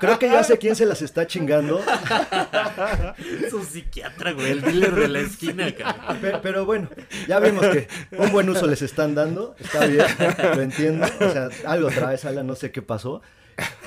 [0.00, 1.80] Creo que ya sé quién se las está chingando.
[3.50, 6.18] Su psiquiatra, güey, el dealer de la esquina, cabrón.
[6.20, 6.88] Pe- Pero, bueno,
[7.26, 7.88] ya vimos que
[8.18, 9.54] un buen uso les están dando.
[9.58, 10.06] Está bien,
[10.54, 11.06] lo entiendo.
[11.20, 13.22] O sea, algo traes, Alan, no sé qué pasó.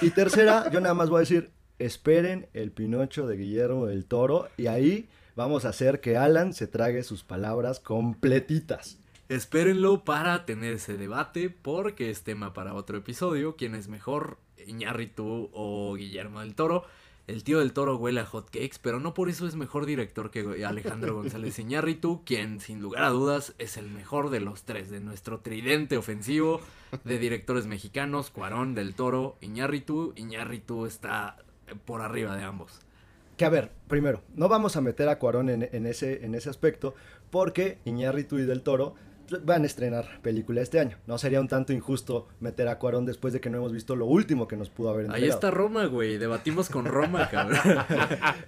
[0.01, 1.51] Y tercera, yo nada más voy a decir,
[1.86, 6.67] esperen el Pinocho de Guillermo del Toro y ahí vamos a hacer que Alan se
[6.67, 8.99] trague sus palabras completitas.
[9.29, 13.55] Espérenlo para tener ese debate porque es tema para otro episodio.
[13.55, 16.84] ¿Quién es mejor, Iñárritu o Guillermo del Toro?
[17.27, 20.65] El tío del Toro huele a hotcakes, pero no por eso es mejor director que
[20.65, 24.99] Alejandro González Iñárritu, quien sin lugar a dudas es el mejor de los tres, de
[24.99, 26.59] nuestro tridente ofensivo
[27.05, 30.13] de directores mexicanos, Cuarón, del Toro, Iñárritu.
[30.17, 31.38] Iñárritu está
[31.86, 32.80] por arriba de ambos.
[33.38, 36.49] Que a ver, primero, no vamos a meter a Cuarón en, en ese, en ese
[36.49, 36.93] aspecto
[37.30, 38.95] porque Iñárritu y del Toro
[39.43, 40.97] van a estrenar película este año.
[41.07, 44.05] No sería un tanto injusto meter a Cuarón después de que no hemos visto lo
[44.05, 45.34] último que nos pudo haber Ahí entregado.
[45.34, 46.17] está Roma, güey.
[46.17, 47.59] Debatimos con Roma, cabrón.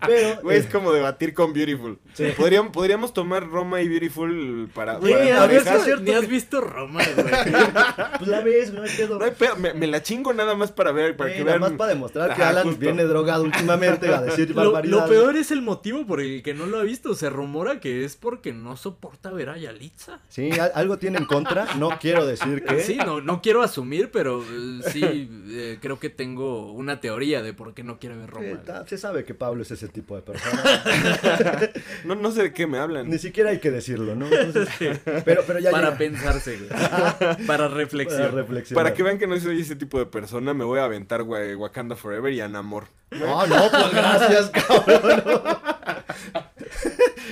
[0.05, 1.99] Pero, Güey, es eh, como debatir con Beautiful.
[2.37, 4.97] Podríamos, podríamos tomar Roma y Beautiful para...
[4.97, 7.27] Güey, para ¿has ni has visto Roma, güey.
[8.17, 9.19] pues la ves, no hay pedo.
[9.19, 11.57] No hay pedo, me, me la chingo nada más para ver, para Sí, que nada
[11.57, 11.71] vean...
[11.71, 12.79] más para demostrar que Ajá, Alan justo.
[12.79, 16.65] viene drogado últimamente a decir Lo, lo peor es el motivo por el que no
[16.65, 17.15] lo ha visto.
[17.15, 20.19] Se rumora que es porque no soporta ver a Yalitza.
[20.29, 21.75] Sí, algo tiene en contra.
[21.77, 22.81] No quiero decir que.
[22.81, 27.53] Sí, no, no quiero asumir, pero eh, sí eh, creo que tengo una teoría de
[27.53, 28.45] por qué no quiere ver Roma.
[28.47, 30.63] Eh, se sabe que Pablo es ese tipo de persona.
[32.05, 33.09] No, no sé de qué me hablan.
[33.09, 34.27] Ni siquiera hay que decirlo, ¿no?
[34.27, 35.97] Entonces, pero, pero ya Para llega.
[35.97, 37.47] pensarse, güey.
[37.47, 38.45] Para reflexionar.
[38.73, 41.55] Para que vean que no soy ese tipo de persona, me voy a aventar Wa-
[41.57, 42.87] Wakanda Forever y Anamor.
[43.11, 45.23] No, no, pues gracias, cabrón.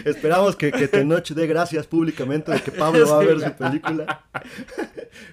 [0.06, 4.26] Esperamos que, que Tenoch dé gracias públicamente de que Pablo va a ver su película.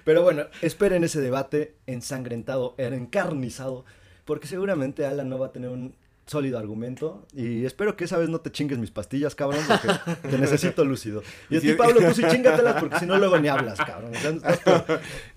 [0.03, 3.85] Pero bueno, esperen ese debate ensangrentado, encarnizado,
[4.25, 5.95] porque seguramente Alan no va a tener un
[6.29, 10.37] sólido argumento y espero que esa vez no te chingues mis pastillas, cabrón, porque te
[10.37, 11.23] necesito lúcido.
[11.49, 11.73] Y a ti.
[11.73, 14.11] Pablo, tú sí chingatelas porque si no luego ni hablas, cabrón.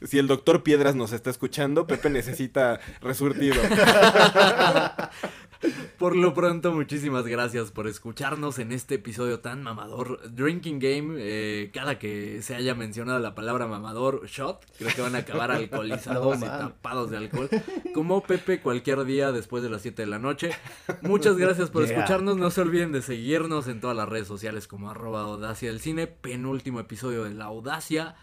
[0.03, 3.57] Si el doctor Piedras nos está escuchando, Pepe necesita resurtido.
[5.99, 10.21] Por lo pronto, muchísimas gracias por escucharnos en este episodio tan mamador.
[10.35, 15.15] Drinking Game, eh, cada que se haya mencionado la palabra mamador, shot, creo que van
[15.15, 17.49] a acabar alcoholizados No, y tapados de alcohol.
[17.95, 20.51] Como Pepe cualquier día después de las 7 de la noche.
[21.03, 21.97] Muchas gracias por Yeah.
[21.99, 22.37] escucharnos.
[22.37, 26.07] No se olviden de seguirnos en todas las redes sociales como arroba audacia del cine.
[26.07, 28.15] Penúltimo episodio de la audacia.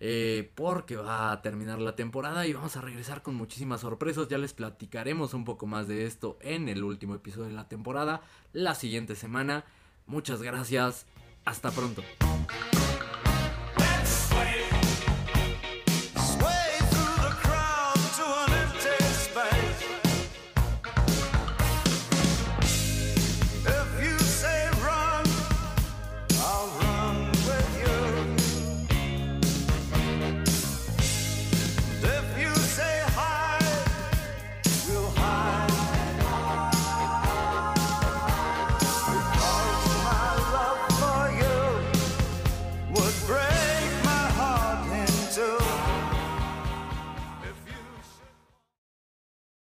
[0.00, 4.28] Eh, porque va a terminar la temporada y vamos a regresar con muchísimas sorpresas.
[4.28, 8.22] Ya les platicaremos un poco más de esto en el último episodio de la temporada,
[8.52, 9.64] la siguiente semana.
[10.06, 11.06] Muchas gracias.
[11.44, 12.02] Hasta pronto.